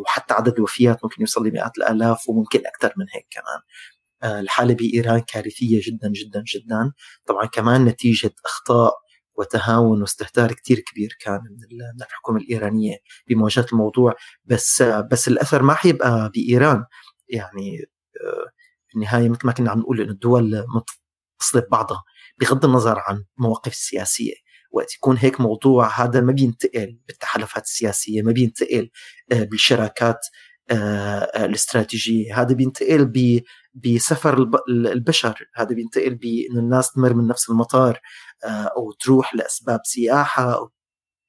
وحتى 0.00 0.34
عدد 0.34 0.54
الوفيات 0.56 1.04
ممكن 1.04 1.16
يوصل 1.20 1.46
لمئات 1.46 1.78
الآلاف 1.78 2.28
وممكن 2.28 2.60
أكثر 2.66 2.92
من 2.96 3.06
هيك 3.14 3.26
كمان. 3.30 3.60
الحالة 4.40 4.74
بإيران 4.74 5.20
كارثية 5.20 5.80
جدا 5.86 6.08
جدا 6.08 6.44
جدا. 6.54 6.92
طبعا 7.26 7.46
كمان 7.46 7.84
نتيجة 7.84 8.30
أخطاء 8.44 8.94
وتهاون 9.34 10.00
واستهتار 10.00 10.52
كتير 10.52 10.80
كبير 10.80 11.16
كان 11.20 11.40
من 11.40 12.02
الحكومة 12.02 12.40
الإيرانية 12.40 12.96
بمواجهة 13.28 13.66
الموضوع. 13.72 14.14
بس 14.44 14.82
بس 14.82 15.28
الأثر 15.28 15.62
ما 15.62 15.74
حيبقى 15.74 16.30
بإيران. 16.34 16.84
يعني 17.28 17.78
آه، 18.24 18.50
في 18.88 18.94
النهاية 18.94 19.28
مثل 19.28 19.46
ما 19.46 19.52
كنا 19.52 19.70
عم 19.70 19.78
نقول 19.78 20.00
إنه 20.00 20.12
الدول 20.12 20.64
متصلة 21.40 21.62
ببعضها 21.62 22.02
بغض 22.38 22.64
النظر 22.64 22.98
عن 23.08 23.24
المواقف 23.38 23.72
السياسية 23.72 24.34
وقت 24.72 24.94
يكون 24.94 25.16
هيك 25.16 25.40
موضوع 25.40 26.00
هذا 26.00 26.20
ما 26.20 26.32
بينتقل 26.32 26.98
بالتحالفات 27.08 27.64
السياسية 27.64 28.22
ما 28.22 28.32
بينتقل 28.32 28.90
آه، 29.32 29.42
بالشراكات 29.44 30.26
آه، 30.70 31.44
الاستراتيجية. 31.44 32.40
هذا 32.42 32.54
بينتقل 32.54 33.12
بسفر 33.74 34.38
البشر. 34.68 35.50
هذا 35.54 35.74
بينتقل 35.74 36.14
بأن 36.14 36.58
الناس 36.58 36.92
تمر 36.92 37.14
من 37.14 37.26
نفس 37.26 37.50
المطار 37.50 38.00
آه، 38.44 38.48
أو 38.76 38.92
تروح 38.92 39.34
لأسباب 39.34 39.80
سياحة 39.84 40.54
أو 40.54 40.70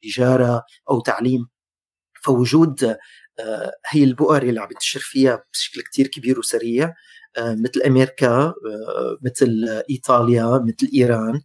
تجارة 0.03 0.63
أو 0.89 0.99
تعليم. 1.01 1.47
فوجود 2.23 2.97
آه، 3.39 3.71
هي 3.88 4.03
البؤر 4.03 4.43
اللي 4.43 4.62
عم 4.62 4.67
ينتشر 4.71 4.99
فيها 4.99 5.43
بشكل 5.53 5.82
كتير 5.82 6.08
كبير 6.08 6.39
وسريع. 6.39 6.86
آه، 6.88 6.93
مثل 7.39 7.82
أمريكا 7.86 8.54
مثل 9.22 9.84
إيطاليا 9.89 10.46
مثل 10.67 10.91
إيران 10.93 11.41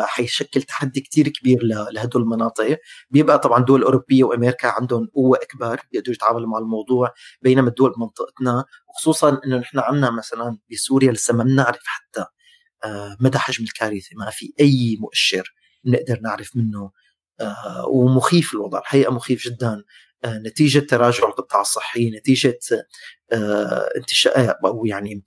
حيشكل 0.00 0.62
تحدي 0.62 1.00
كتير 1.00 1.28
كبير 1.28 1.62
لهدول 1.92 2.22
المناطق. 2.22 2.78
بيبقى 3.10 3.38
طبعا 3.38 3.64
دول 3.64 3.82
أوروبية 3.82 4.24
وأمريكا 4.24 4.68
عندهم 4.68 5.06
قوة 5.14 5.38
أكبر 5.42 5.80
بيقدروا 5.92 6.14
يتعاملوا 6.14 6.48
مع 6.48 6.58
الموضوع 6.58 7.12
بينما 7.42 7.68
الدول 7.68 7.92
بمنطقتنا 7.96 8.64
وخصوصا 8.88 9.40
إنه 9.46 9.56
نحن 9.58 9.78
عندنا 9.78 10.10
مثلا 10.10 10.58
بسوريا 10.72 11.12
لسه 11.12 11.34
ما 11.34 11.44
بنعرف 11.44 11.82
حتى 11.84 12.24
آه، 12.84 13.16
مدى 13.20 13.38
حجم 13.38 13.64
الكارثة 13.64 14.16
ما 14.16 14.30
في 14.30 14.52
أي 14.60 14.96
مؤشر 15.00 15.54
نقدر 15.84 16.20
نعرف 16.22 16.56
منه 16.56 16.90
آه، 17.40 17.86
ومخيف 17.88 18.54
الوضع 18.54 18.78
الحقيقة 18.78 19.12
مخيف 19.12 19.44
جدا. 19.48 19.68
آه، 19.72 19.84
نتيجة 20.26 20.78
تراجع 20.78 21.28
القطاع 21.28 21.60
الصحي 21.60 22.10
نتيجة 22.10 22.58
انتشاء 23.96 24.66
أو 24.66 24.86
يعني 24.86 25.24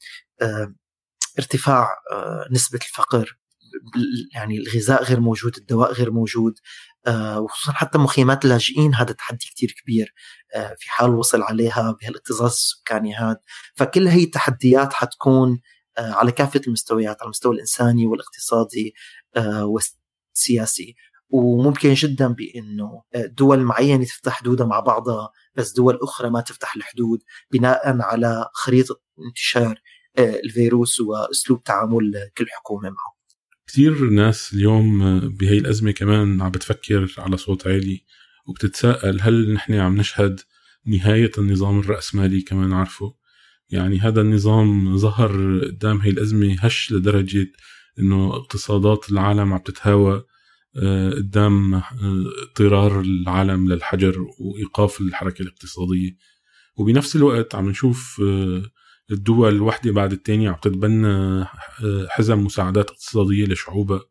ارتفاع 1.40 1.90
نسبة 2.52 2.80
الفقر 2.82 3.38
يعني 4.34 4.58
الغذاء 4.58 5.04
غير 5.04 5.20
موجود 5.20 5.58
الدواء 5.58 5.92
غير 5.92 6.12
موجود 6.12 6.54
وخصوصا 7.38 7.72
حتى 7.72 7.98
مخيمات 7.98 8.46
اللاجئين 8.46 8.96
هذا 8.96 9.14
تحدي 9.14 9.46
كتير 9.46 9.76
كبير 9.84 10.14
في 10.78 10.92
حال 10.92 11.10
وصل 11.10 11.42
عليها 11.42 11.98
بهالاكتظاظ 12.02 12.50
السكاني 12.50 13.16
هذا. 13.16 13.40
فكل 13.76 14.08
هي 14.08 14.24
التحديات 14.24 14.94
حتكون 14.94 15.62
آه، 15.98 16.14
على 16.14 16.32
كافة 16.32 16.62
المستويات 16.68 17.18
على 17.22 17.26
المستوى 17.26 17.56
الإنساني 17.56 18.08
والاقتصادي 18.08 18.94
آه، 19.36 19.66
والسياسي. 19.66 20.96
وممكن 21.32 21.94
جدا 21.94 22.28
بإنه 22.28 23.04
دول 23.16 23.60
معينة 23.60 24.04
تفتح 24.04 24.34
حدودها 24.34 24.68
مع 24.68 24.80
بعضها 24.80 25.30
بس 25.56 25.74
دول 25.74 26.00
أخرى 26.02 26.30
ما 26.30 26.42
تفتح 26.42 26.76
الحدود 26.76 27.20
بناء 27.52 28.02
على 28.02 28.50
خريطة 28.54 29.02
انتشار 29.28 29.82
آه، 30.18 30.40
الفيروس 30.46 31.02
وأسلوب 31.02 31.64
تعامل 31.64 32.30
كل 32.38 32.46
حكومة 32.50 32.90
معه. 32.90 33.22
كثير 33.68 34.10
ناس 34.10 34.54
اليوم 34.54 35.20
بهي 35.30 35.58
الأزمة 35.58 35.92
كمان 35.92 36.42
عم 36.42 36.52
بتفكر 36.52 37.16
على 37.18 37.38
صوت 37.38 37.68
عالي 37.68 38.06
وبتتساءل 38.48 39.22
هل 39.22 39.54
نحن 39.54 39.74
عم 39.74 39.98
نشهد 39.98 40.40
نهاية 40.86 41.32
النظام 41.38 41.80
الرأسمالي 41.80 42.42
كمان 42.42 42.74
عارفه 42.74 43.16
يعني 43.70 44.00
هذا 44.00 44.22
النظام 44.22 44.98
ظهر 44.98 45.60
قدام 45.66 45.98
هي 45.98 46.10
الأزمة 46.10 46.56
هش 46.60 46.92
لدرجة 46.92 47.48
إنه 48.00 48.36
اقتصادات 48.36 49.12
العالم 49.12 49.54
عم 49.54 49.60
تتهاوى 49.60 50.16
آه، 50.16 50.26
قدام 50.76 51.74
آه، 51.74 51.84
اضطرار 52.44 53.02
العالم 53.02 53.72
للحجر 53.72 54.26
وإيقاف 54.40 55.02
الحركة 55.02 55.42
الاقتصادية. 55.42 56.18
وبنفس 56.76 57.16
الوقت 57.16 57.56
عم 57.56 57.70
نشوف 57.70 58.22
آه، 58.26 58.64
الدول 59.12 59.62
واحدة 59.62 59.92
بعد 59.92 60.12
الثانية 60.12 60.50
عم 60.50 60.56
تتبنى 60.62 61.46
حزم 62.10 62.40
مساعدات 62.40 62.90
اقتصادية 62.90 63.46
لشعوبها. 63.46 64.02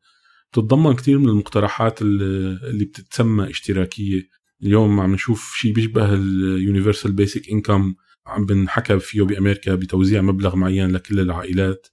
تتضمن 0.53 0.93
كثير 0.95 1.19
من 1.19 1.29
المقترحات 1.29 2.03
اللي 2.03 2.85
بتتسمى 2.85 3.51
اشتراكية. 3.51 4.23
اليوم 4.63 5.01
عم 5.01 5.15
نشوف 5.15 5.55
شيء 5.57 5.73
بيشبه 5.73 6.15
ال 6.15 6.25
universal 6.25 7.13
basic 7.13 7.51
income 7.51 7.95
عم 8.27 8.47
بنحكى 8.47 8.99
فيه 8.99 9.23
بأمريكا 9.23 9.75
بتوزيع 9.75 10.23
مبلغ 10.23 10.57
معين 10.57 10.91
لكل 10.91 11.21
العائلات. 11.21 11.87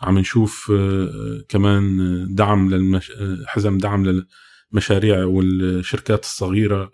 عم 0.00 0.18
نشوف 0.18 0.72
آه، 0.74 1.44
كمان 1.48 2.26
دعم 2.34 2.70
للمش... 2.70 3.10
آه، 3.10 3.38
حزم 3.46 3.78
دعم 3.78 4.24
للمشاريع 4.72 5.24
والشركات 5.24 6.22
الصغيرة. 6.24 6.90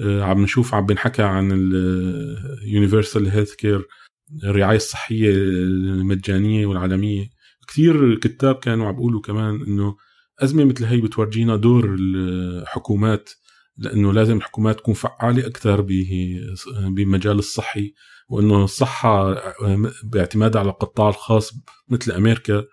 آه، 0.00 0.22
عم 0.22 0.42
نشوف 0.42 0.74
عم 0.74 0.86
بنحكى 0.86 1.22
عن 1.22 1.50
ال 1.52 1.70
universal 1.70 3.28
health 3.28 3.54
care 3.54 3.86
الرعاية 4.44 4.76
الصحية 4.76 5.30
المجانية 5.32 6.66
والعالمية. 6.66 7.28
كثير 7.68 8.14
كتاب 8.14 8.54
كانوا 8.54 8.86
عم 8.86 8.92
بيقولوا 8.94 9.20
كمان 9.20 9.62
إنه 9.62 9.96
أزمة 10.40 10.64
مثل 10.64 10.84
هي 10.84 11.00
بتورجينا 11.00 11.56
دور 11.56 11.96
الحكومات 11.98 13.30
لأنه 13.76 14.12
لازم 14.12 14.36
الحكومات 14.36 14.76
تكون 14.78 14.94
فعالة 14.94 15.46
أكثر 15.46 15.86
بمجال 16.88 17.38
الصحي. 17.38 17.94
وإنه 18.30 18.64
الصحه 18.64 19.36
باعتمادها 20.04 20.60
على 20.60 20.70
القطاع 20.70 21.08
الخاص 21.08 21.52
مثل 21.88 22.12
أمريكا 22.12 22.64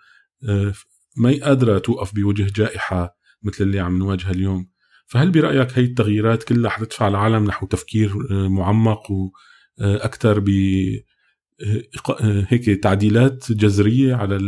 آه، 0.48 0.72
ما 1.16 1.38
قادرة 1.42 1.78
توقف 1.78 2.14
بوجه 2.14 2.52
جائحة 2.56 3.16
مثل 3.42 3.64
اللي 3.64 3.80
عم 3.80 3.98
نواجهها 3.98 4.30
اليوم. 4.30 4.70
فهل 5.06 5.30
برأيك 5.30 5.78
هي 5.78 5.84
التغييرات 5.84 6.42
كلها 6.42 6.70
حتدفع 6.70 7.08
العالم 7.08 7.44
نحو 7.44 7.66
تفكير 7.66 8.12
آه، 8.30 8.48
معمق 8.48 9.06
وأكثر 9.80 10.40
ب 10.40 10.48
هيك 12.20 12.64
تعديلات 12.82 13.52
جذرية 13.52 14.14
على 14.14 14.38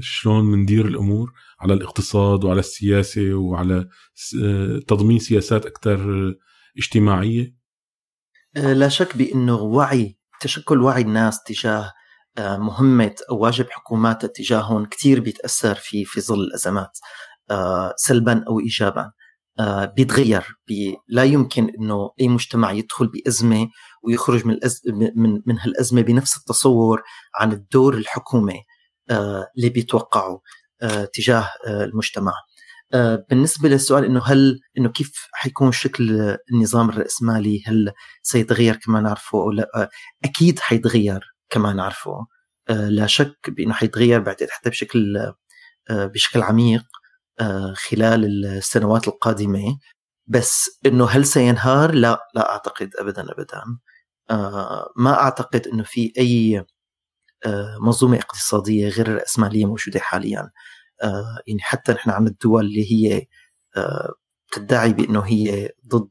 شلون 0.00 0.52
بندير 0.52 0.86
الأمور 0.86 1.32
على 1.60 1.74
الاقتصاد 1.74 2.44
وعلى 2.44 2.60
السياسة 2.60 3.34
وعلى 3.34 3.88
تضمين 4.86 5.18
سياسات 5.18 5.66
أكثر 5.66 6.34
اجتماعية؟ 6.78 7.54
لا 8.54 8.88
شك 8.88 9.16
بأنه 9.16 9.54
وعي 9.54 10.21
تشكل 10.42 10.82
وعي 10.82 11.02
الناس 11.02 11.42
تجاه 11.42 11.92
مهمة 12.38 13.14
أو 13.30 13.38
واجب 13.38 13.66
حكومات 13.70 14.26
تجاههم 14.26 14.84
كثير 14.86 15.20
بيتأثر 15.20 15.74
في 15.74 16.04
في 16.04 16.20
ظل 16.20 16.40
الأزمات 16.40 16.98
سلبا 17.96 18.44
أو 18.48 18.60
إيجابا. 18.60 19.12
بيتغير 19.96 20.46
بي 20.66 20.96
لا 21.08 21.24
يمكن 21.24 21.72
إنه 21.80 22.10
أي 22.20 22.28
مجتمع 22.28 22.72
يدخل 22.72 23.06
بأزمة 23.08 23.68
ويخرج 24.02 24.46
من 24.46 24.54
الأز... 24.54 24.82
من 25.16 25.42
من 25.46 25.58
هالأزمة 25.60 26.02
بنفس 26.02 26.36
التصور 26.36 27.02
عن 27.34 27.52
الدور 27.52 27.94
الحكومة 27.94 28.54
اللي 29.56 29.68
بيتوقعه 29.68 30.40
تجاه 31.14 31.50
المجتمع. 31.66 32.32
بالنسبة 33.30 33.68
للسؤال 33.68 34.04
إنه 34.04 34.22
هل 34.24 34.60
إنه 34.78 34.88
كيف 34.88 35.28
حيكون 35.32 35.72
شكل 35.72 36.36
النظام 36.52 36.88
الرأسمالي 36.88 37.62
هل 37.66 37.92
سيتغير 38.22 38.76
كما 38.76 39.00
نعرفه 39.00 39.38
أو 39.38 39.50
لا؟ 39.50 39.90
أكيد 40.24 40.58
حيتغير 40.58 41.34
كما 41.50 41.72
نعرفه. 41.72 42.26
لا 42.68 43.06
شك 43.06 43.38
بإنه 43.48 43.74
حيتغير 43.74 44.20
بعتقد 44.20 44.50
حتى 44.50 44.70
بشكل 44.70 45.32
بشكل 45.90 46.42
عميق 46.42 46.82
خلال 47.74 48.46
السنوات 48.46 49.08
القادمة. 49.08 49.78
بس 50.26 50.80
إنه 50.86 51.06
هل 51.06 51.26
سينهار؟ 51.26 51.94
لا 51.94 52.28
لا 52.34 52.52
أعتقد 52.52 52.90
ابدا 52.98 53.32
ابدا. 53.32 53.62
ما 54.96 55.12
أعتقد 55.20 55.66
إنه 55.66 55.82
في 55.82 56.12
أي 56.18 56.64
منظومة 57.80 58.18
اقتصادية 58.18 58.88
غير 58.88 59.06
الرأسمالية 59.06 59.66
موجودة 59.66 60.00
حاليا. 60.00 60.50
يعني 61.46 61.60
حتى 61.60 61.92
نحن 61.92 62.10
عندنا 62.10 62.30
الدول 62.30 62.64
اللي 62.66 62.92
هي 62.92 63.26
تدعي 64.52 64.92
بأنه 64.92 65.20
هي 65.20 65.70
ضد 65.88 66.10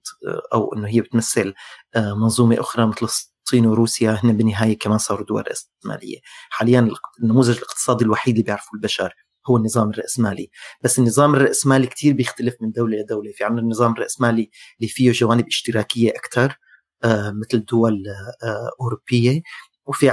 أو 0.53 0.73
إنه 0.73 0.87
هي 0.87 1.01
بتمثل 1.01 1.53
منظومة 1.97 2.59
أخرى 2.59 2.87
مثل 2.87 3.05
الصين 3.05 3.65
وروسيا 3.65 4.19
هن 4.23 4.37
بالنهاية 4.37 4.77
كمان 4.77 4.97
صاروا 4.97 5.25
دول 5.25 5.43
راسماليه 5.47 6.17
حاليا 6.49 6.89
النموذج 7.23 7.57
الاقتصادي 7.57 8.03
الوحيد 8.05 8.33
اللي 8.33 8.43
بيعرفه 8.43 8.69
البشر 8.75 9.13
هو 9.47 9.57
النظام 9.57 9.89
الرأسمالي. 9.89 10.49
بس 10.81 10.99
النظام 10.99 11.35
الرأسمالي 11.35 11.87
كتير 11.87 12.13
بيختلف 12.13 12.55
من 12.61 12.71
دولة 12.71 12.97
لدولة 12.97 13.31
في 13.31 13.43
عندنا 13.43 13.61
النظام 13.61 13.91
الرأسمالي 13.93 14.49
اللي 14.79 14.89
فيه 14.89 15.11
جوانب 15.11 15.47
اشتراكية 15.47 16.09
أكثر 16.09 16.57
آه 17.03 17.31
مثل 17.31 17.65
دول 17.65 18.03
آه 18.43 18.71
أوروبية. 18.81 19.41
وفي 19.85 20.09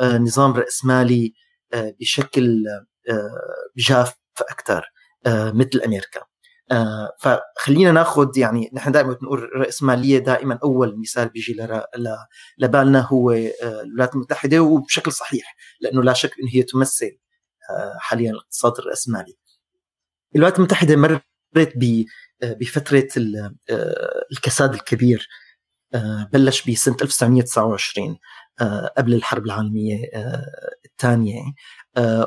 آه 0.00 0.18
نظام 0.18 0.52
رأسمالي 0.52 1.32
آه 1.74 1.94
بشكل 2.00 2.64
آه 2.68 2.86
جاف 3.76 4.14
أكثر 4.50 4.84
آه 5.26 5.50
مثل 5.50 5.80
أمريكا. 5.84 6.20
آه 6.72 7.16
فخلينا 7.20 7.92
ناخذ 7.92 8.38
يعني 8.38 8.70
نحن 8.74 8.92
دائما 8.92 9.12
بنقول 9.14 9.38
الرأسمالية 9.38 10.18
دائما 10.18 10.58
أول 10.64 11.00
مثال 11.00 11.28
بيجي 11.28 11.56
لبالنا 12.58 13.00
هو 13.00 13.30
آه 13.30 13.52
الولايات 13.82 14.14
المتحدة 14.14 14.60
وبشكل 14.60 15.12
صحيح 15.12 15.56
لأنه 15.80 16.02
لا 16.02 16.12
شك 16.12 16.32
أنه 16.40 16.48
هي 16.52 16.62
تمثل 16.62 17.18
حاليا 17.98 18.30
الاقتصاد 18.30 18.78
الرأسمالي 18.78 19.34
الولايات 20.36 20.58
المتحدة 20.58 20.96
مرت 20.96 21.22
بفترة 22.42 23.08
الكساد 24.32 24.74
الكبير 24.74 25.28
بلش 26.32 26.70
بسنة 26.70 26.96
1929 27.02 28.18
قبل 28.96 29.14
الحرب 29.14 29.46
العالمية 29.46 30.10
الثانية. 30.84 31.42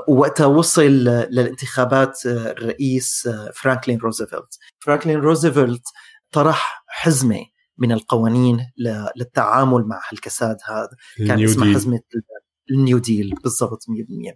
ووقتها 0.08 0.45
وصل 0.45 0.82
للانتخابات 0.82 2.25
الرئيس 2.25 3.30
فرانكلين 3.53 3.99
روزفلت. 3.99 4.58
فرانكلين 4.80 5.19
روزفلت 5.19 5.84
طرح 6.32 6.84
حزمة 6.88 7.45
من 7.77 7.91
القوانين 7.91 8.60
للتعامل 9.17 9.84
مع 9.88 10.01
الكساد 10.13 10.58
هذا. 10.69 10.89
كان 11.27 11.43
اسمها 11.43 11.73
حزمة 11.73 11.99
النيو 12.71 12.97
ديل 12.97 13.36
بالضبط 13.43 13.84
100% 13.89 14.36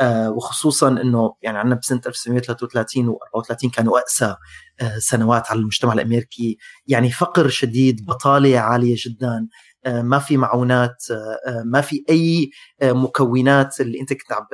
آه 0.00 0.30
وخصوصا 0.30 0.88
إنه 0.88 1.34
يعني 1.42 1.58
عندنا 1.58 1.74
بسنة 1.74 2.00
1933 2.06 3.12
و34 3.14 3.70
كانوا 3.70 3.98
أقسى 3.98 4.36
آه 4.80 4.98
سنوات 4.98 5.50
على 5.50 5.60
المجتمع 5.60 5.92
الأمريكي. 5.92 6.58
يعني 6.86 7.10
فقر 7.10 7.48
شديد 7.48 8.06
بطالة 8.06 8.58
عالية 8.58 8.96
جدا. 8.98 9.28
آه 9.36 9.48
ما 9.86 10.18
في 10.18 10.36
معونات 10.36 11.04
آه 11.10 11.62
ما 11.64 11.80
في 11.80 12.04
أي 12.10 12.50
آه 12.82 12.92
مكونات 12.92 13.80
اللي 13.80 14.00
أنت 14.00 14.12
كنت 14.12 14.32
عم 14.32 14.46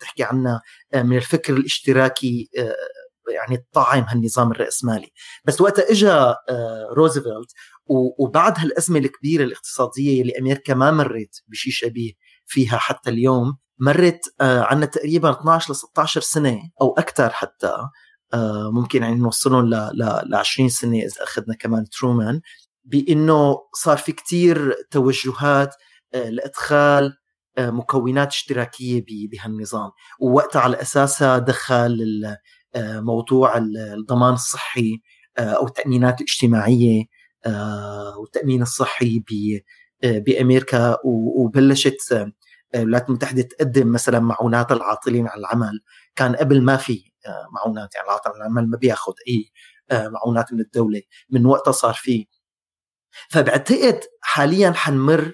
تحكي 0.00 0.22
عنها 0.22 0.62
آه 0.94 1.02
من 1.02 1.16
الفكر 1.16 1.56
الاشتراكي 1.56 2.48
آه 2.58 2.74
يعني 3.32 3.66
طعم 3.72 4.04
هالنظام 4.08 4.50
الرأسمالي. 4.52 5.12
بس 5.44 5.60
وقتها 5.60 5.90
اجى 5.90 6.10
آه 6.10 6.88
روزفلت 6.96 7.52
وبعد 8.18 8.58
هالأزمة 8.58 8.98
الكبيرة 8.98 9.44
الاقتصادية 9.44 10.22
اللي 10.22 10.32
أمريكا 10.38 10.74
ما 10.74 10.90
مرت 10.90 11.42
بشيء 11.48 11.72
شبيه 11.72 12.12
فيها 12.46 12.76
حتى 12.78 13.10
اليوم 13.10 13.56
مرت 13.78 14.20
عنا 14.40 14.86
تقريبا 14.86 15.30
12 15.30 15.72
ل 15.72 15.76
16 15.76 16.20
سنة 16.20 16.58
أو 16.80 16.94
أكثر 16.98 17.30
حتى 17.30 17.76
ممكن 18.72 19.02
يعني 19.02 19.14
نوصلهم 19.14 19.66
ل 20.26 20.34
20 20.34 20.68
سنة 20.68 20.98
إذا 20.98 21.22
أخذنا 21.22 21.54
كمان 21.54 21.84
ترومان 21.88 22.40
بأنه 22.84 23.58
صار 23.74 23.96
في 23.96 24.12
كتير 24.12 24.74
توجهات 24.90 25.74
لإدخال 26.14 27.16
مكونات 27.58 28.28
اشتراكية 28.28 29.04
بهالنظام. 29.06 29.90
ووقتها 30.20 30.60
على 30.60 30.80
اساسها 30.82 31.38
دخل 31.38 32.36
موضوع 32.76 33.58
الضمان 33.96 34.32
الصحي 34.34 35.00
أو 35.38 35.66
التأمينات 35.66 36.20
الاجتماعية 36.20 37.04
والتأمين 38.18 38.62
الصحي 38.62 39.22
بأمريكا. 40.02 40.98
وبلشت 41.04 42.28
الولايات 42.74 43.08
المتحدة 43.08 43.42
تقدم 43.42 43.92
مثلا 43.92 44.20
معونات 44.20 44.72
العاطلين 44.72 45.28
عن 45.28 45.38
العمل. 45.38 45.80
كان 46.16 46.36
قبل 46.36 46.62
ما 46.62 46.76
في 46.76 47.12
معونات. 47.52 47.94
يعني 47.94 48.06
العاطل 48.06 48.30
عن 48.30 48.36
العمل 48.36 48.70
ما 48.70 48.76
بياخذ 48.76 49.12
أي 49.28 49.52
معونات 49.92 50.52
من 50.52 50.60
الدولة. 50.60 51.02
من 51.30 51.46
وقتها 51.46 51.72
صار 51.72 51.94
في 51.94 52.26
فبعتقد 53.30 54.00
حاليا 54.20 54.72
حنمر 54.72 55.32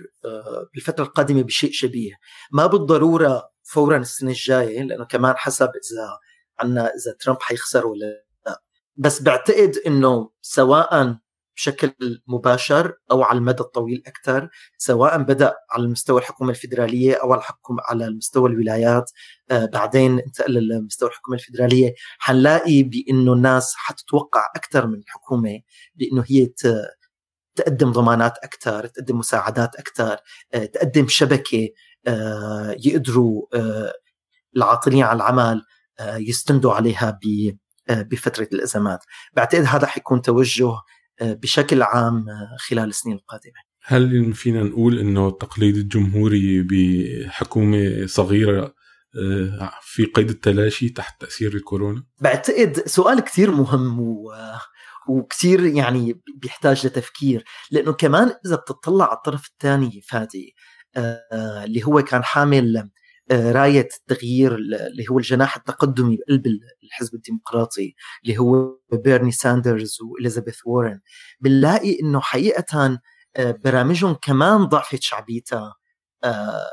بالفترة 0.74 1.04
القادمة 1.04 1.42
بشيء 1.42 1.72
شبيه. 1.72 2.12
ما 2.52 2.66
بالضرورة 2.66 3.50
فورا 3.62 3.96
السنة 3.96 4.30
الجاية 4.30 4.82
لأنه 4.82 5.04
كمان 5.04 5.36
حسب 5.36 5.68
إذا 5.68 6.18
عنا 6.60 6.86
إذا 6.86 7.16
ترامب 7.20 7.42
حيخسر 7.42 7.86
ولا 7.86 8.24
لا. 8.46 8.62
بس 8.96 9.22
بعتقد 9.22 9.76
إنه 9.86 10.30
سواء 10.40 11.18
بشكل 11.58 11.92
مباشر 12.26 12.94
أو 13.10 13.22
على 13.22 13.38
المدى 13.38 13.60
الطويل 13.60 14.02
أكثر 14.06 14.48
سواء 14.78 15.18
بدأ 15.18 15.54
على 15.70 15.84
المستوى 15.84 16.20
الحكومة 16.20 16.50
الفدراليه 16.50 17.14
أو 17.14 17.32
على 17.32 17.40
الحكومة 17.40 17.82
على 17.88 18.06
المستوى 18.06 18.50
الولايات 18.50 19.10
آه 19.50 19.66
بعدين 19.66 20.18
انتقل 20.18 20.68
لمستوى 20.68 21.08
الحكومة 21.08 21.36
الفدراليه 21.36 21.94
حنلاقي 22.18 22.82
بإنه 22.82 23.32
الناس 23.32 23.74
حتتوقع 23.76 24.46
أكثر 24.56 24.86
من 24.86 24.98
الحكومة 24.98 25.60
بإنه 25.94 26.24
هي 26.26 26.46
تقدم 27.58 27.92
ضمانات 27.92 28.38
أكثر 28.38 28.86
تقدم 28.86 29.18
مساعدات 29.18 29.76
أكثر 29.76 30.16
آه 30.54 30.64
تقدم 30.64 31.08
شبكة 31.08 31.68
آه 32.06 32.76
يقدروا 32.84 33.46
آه 33.54 33.92
العاطلين 34.56 35.02
على 35.02 35.16
العمل 35.16 35.62
يستندوا 36.00 36.72
عليها 36.72 37.18
بفترة 37.90 38.48
الأزمات 38.52 39.04
بعتقد 39.32 39.64
هذا 39.64 39.86
حيكون 39.86 40.22
توجه 40.22 40.72
بشكل 41.20 41.82
عام 41.82 42.26
خلال 42.58 42.88
السنين 42.88 43.16
القادمة 43.16 43.68
هل 43.82 44.34
فينا 44.34 44.62
نقول 44.62 44.98
أنه 44.98 45.28
التقليد 45.28 45.76
الجمهوري 45.76 46.62
بحكومة 46.62 48.06
صغيرة 48.06 48.74
في 49.82 50.04
قيد 50.04 50.30
التلاشي 50.30 50.88
تحت 50.88 51.20
تأثير 51.20 51.54
الكورونا؟ 51.54 52.04
بعتقد 52.20 52.82
سؤال 52.86 53.20
كثير 53.20 53.50
مهم 53.50 54.00
و... 54.00 54.32
وكثير 55.08 55.66
يعني 55.66 56.20
بيحتاج 56.36 56.86
لتفكير 56.86 57.44
لأنه 57.70 57.92
كمان 57.92 58.32
إذا 58.46 58.56
بتطلع 58.56 59.04
على 59.04 59.16
الطرف 59.16 59.46
الثاني 59.48 60.00
فادي 60.08 60.54
آه 60.96 61.64
اللي 61.64 61.84
هو 61.86 62.02
كان 62.02 62.24
حامل 62.24 62.90
راية 63.32 63.88
التغيير 64.00 64.54
اللي 64.54 65.04
هو 65.10 65.18
الجناح 65.18 65.56
التقدمي 65.56 66.16
بقلب 66.16 66.46
الحزب 66.84 67.14
الديمقراطي 67.14 67.94
اللي 68.24 68.38
هو 68.38 68.78
بيرني 68.92 69.32
ساندرز 69.32 69.98
وإليزابيث 70.02 70.58
وورن. 70.66 71.00
بنلاقي 71.40 72.00
إنه 72.00 72.20
حقيقة 72.20 73.00
برامجهم 73.38 74.14
كمان 74.22 74.64
ضعفت 74.64 75.02
شعبيتها 75.02 75.74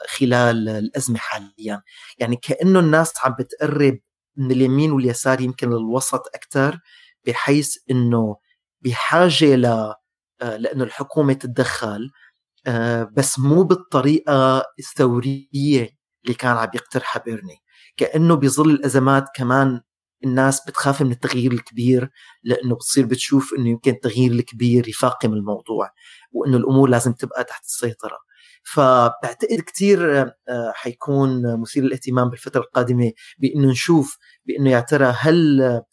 خلال 0.09 0.69
الأزمة 0.69 1.17
حاليا. 1.17 1.81
يعني 2.17 2.35
كأنه 2.35 2.79
الناس 2.79 3.13
عم 3.23 3.35
بتقرب 3.39 3.99
من 4.37 4.51
اليمين 4.51 4.91
واليسار 4.91 5.41
يمكن 5.41 5.69
للوسط 5.69 6.23
أكثر 6.35 6.79
بحيث 7.25 7.77
أنه 7.91 8.35
بحاجة 8.81 9.55
ل 9.55 9.93
لأنه 10.41 10.83
الحكومة 10.83 11.33
تتدخل 11.33 12.09
بس 13.17 13.39
مو 13.39 13.63
بالطريقة 13.63 14.63
الثورية 14.79 15.89
اللي 16.23 16.33
كان 16.39 16.57
عم 16.57 16.69
يقترحها 16.75 17.21
بيرني. 17.23 17.57
كأنه 17.97 18.35
بظل 18.35 18.69
الأزمات 18.71 19.25
كمان 19.35 19.81
الناس 20.25 20.61
بتخاف 20.67 21.01
من 21.01 21.11
التغيير 21.11 21.51
الكبير 21.51 22.09
لأنه 22.43 22.75
بتصير 22.75 23.05
بتشوف 23.05 23.53
إنه 23.57 23.69
يمكن 23.69 23.91
التغيير 23.91 24.31
الكبير 24.31 24.89
يفاقم 24.89 25.33
الموضوع 25.33 25.89
وإنه 26.31 26.57
الأمور 26.57 26.89
لازم 26.89 27.13
تبقى 27.13 27.43
تحت 27.43 27.63
السيطرة. 27.65 28.17
فبعتقد 28.73 29.61
كثير 29.61 30.21
آه، 30.21 30.71
حيكون 30.75 31.59
مثير 31.61 31.83
للاهتمام 31.83 32.29
بالفترة 32.29 32.61
القادمة 32.61 33.11
بإنه 33.37 33.67
نشوف 33.71 34.17
بإنه 34.45 34.69
يا 34.71 34.79
ترى 34.79 35.13
هل 35.19 35.61
آه، 35.61 35.85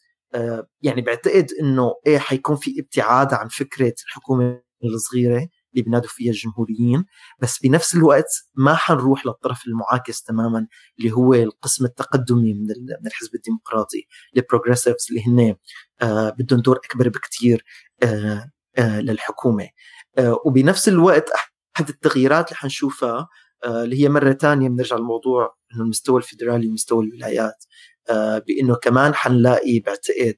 يعني 0.83 1.03
بعتقد 1.03 1.47
إنه 1.61 1.95
إيه 2.07 2.19
حيكون 2.19 2.57
في 2.57 2.81
ابتعاد 2.81 3.35
عن 3.35 3.49
فكرة 3.49 3.95
الحكومة 4.07 4.63
الصغيرة 4.85 5.49
اللي 5.73 5.83
بينادوا 5.85 6.09
فيها 6.09 6.31
الجمهوريين 6.31 7.05
بس 7.39 7.59
بنفس 7.63 7.95
الوقت 7.95 8.31
ما 8.55 8.75
حنروح 8.75 9.27
للطرف 9.27 9.67
المعاكس 9.67 10.23
تماما 10.23 10.67
اللي 10.99 11.13
هو 11.13 11.35
القسم 11.35 11.85
التقدمي 11.85 12.55
من 12.55 12.61
من 13.01 13.07
الحزب 13.07 13.35
الديمقراطي 13.35 14.07
البروجريسيفز 14.37 15.07
اللي 15.11 15.23
هن 15.27 15.57
آه 16.03 16.31
بدهم 16.31 16.61
دور 16.61 16.77
أكبر 16.77 17.09
بكثير 17.09 17.65
آه 18.03 18.51
آه 18.79 19.01
للحكومة. 19.01 19.69
آه 20.19 20.41
وبنفس 20.45 20.89
الوقت 20.89 21.31
أحد 21.77 21.89
التغييرات 21.89 22.49
اللي 22.49 22.57
حنشوفها 22.57 23.29
آه 23.65 23.85
اللي 23.85 24.03
هي 24.05 24.09
مرة 24.09 24.33
ثانية 24.33 24.69
بنرجع 24.69 24.97
للموضوع 24.97 25.55
إنه 25.75 25.83
المستوى 25.83 26.17
الفيدرالي 26.19 26.69
ومستوى 26.69 27.05
الولايات. 27.05 27.65
آه 27.65 27.92
بإنه 28.47 28.75
كمان 28.75 29.15
حنلاقي 29.15 29.79
بعتقد 29.79 30.37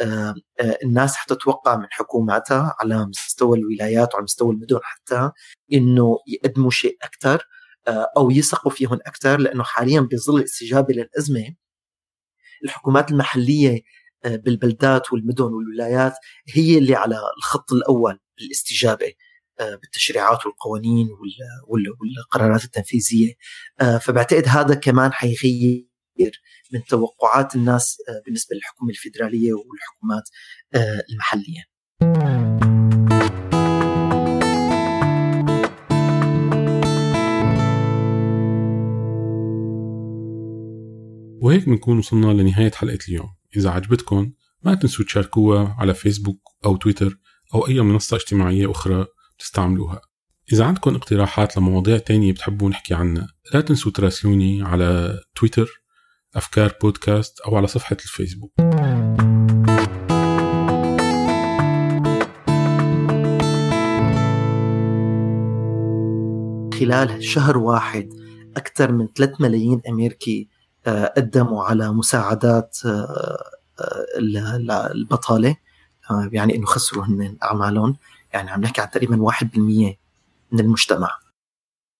آه، 0.00 0.34
آه، 0.60 0.78
الناس 0.84 1.16
حتتوقع 1.16 1.76
من 1.76 1.86
حكوماتها 1.90 2.76
على 2.80 3.06
مستوى 3.06 3.58
الولايات 3.58 4.14
وعلى 4.14 4.24
مستوى 4.24 4.54
المدن 4.54 4.78
حتى 4.82 5.30
إنه 5.72 6.18
يقدموا 6.26 6.70
شيء 6.70 6.96
أكثر 7.02 7.46
آه، 7.88 8.08
أو 8.16 8.30
يثقوا 8.30 8.72
فيهم 8.72 8.98
أكثر 9.06 9.36
لأنه 9.40 9.62
حاليا 9.64 10.00
بظل 10.00 10.38
الاستجابه 10.38 10.94
للأزمة. 10.94 11.54
الحكومات 12.64 13.10
المحلية 13.10 13.82
بالبلدات 14.24 15.12
والمدن 15.12 15.44
والولايات 15.44 16.14
هي 16.48 16.78
اللي 16.78 16.94
على 16.94 17.20
الخط 17.38 17.72
الأول 17.72 18.18
بالاستجابة 18.38 19.12
بالتشريعات 19.58 20.46
والقوانين 20.46 21.08
والقرارات 21.68 22.64
التنفيذية. 22.64 23.34
فبعتقد 24.00 24.48
هذا 24.48 24.74
كمان 24.74 25.12
حيغير 25.12 25.85
من 26.72 26.84
توقعات 26.84 27.56
الناس 27.56 27.96
آه، 28.08 28.22
بالنسبة 28.24 28.56
للحكومة 28.56 28.90
الفيدرالية 28.90 29.52
والحكومات 29.52 30.28
آه، 30.74 31.02
المحلية. 31.12 31.76
وهيك 41.40 41.68
بنكون 41.68 41.98
وصلنا 41.98 42.26
لنهاية 42.26 42.70
حلقة 42.70 42.98
اليوم 43.08 43.34
إذا 43.56 43.70
عجبتكم 43.70 44.32
ما 44.62 44.74
تنسوا 44.74 45.04
تشاركوها 45.04 45.76
على 45.78 45.94
فيسبوك 45.94 46.40
أو 46.64 46.76
تويتر 46.76 47.18
أو 47.54 47.68
أي 47.68 47.80
منصة 47.80 48.16
اجتماعية 48.16 48.70
أخرى 48.70 49.06
تستعملوها 49.38 50.00
إذا 50.52 50.64
عندكم 50.64 50.94
اقتراحات 50.94 51.56
لمواضيع 51.56 51.98
تانية 51.98 52.32
بتحبوا 52.32 52.70
نحكي 52.70 52.94
عنها 52.94 53.28
لا 53.54 53.60
تنسوا 53.60 53.92
تراسلوني 53.92 54.62
على 54.62 55.20
تويتر 55.34 55.82
أفكار 56.36 56.74
بودكاست 56.82 57.40
أو 57.40 57.56
على 57.56 57.66
صفحة 57.66 57.96
الفيسبوك. 58.04 58.52
خلال 66.80 67.24
شهر 67.24 67.58
واحد 67.58 68.08
أكثر 68.56 68.92
من 68.92 69.08
3 69.16 69.36
ملايين 69.40 69.80
أمريكي 69.88 70.48
آه، 70.86 71.12
قدموا 71.16 71.64
على 71.64 71.92
مساعدات 71.92 72.78
آه، 72.84 73.38
آه، 73.80 74.92
البطالة 74.92 75.56
يعني 76.32 76.56
إنه 76.56 76.66
خسروا 76.66 77.04
هن 77.04 77.36
أعمالهم. 77.42 77.96
يعني 78.32 78.50
عم 78.50 78.60
نحكي 78.60 78.80
عن 78.80 78.90
تقريبا 78.90 79.16
1% 79.16 79.98
من 80.52 80.60
المجتمع. 80.60 81.10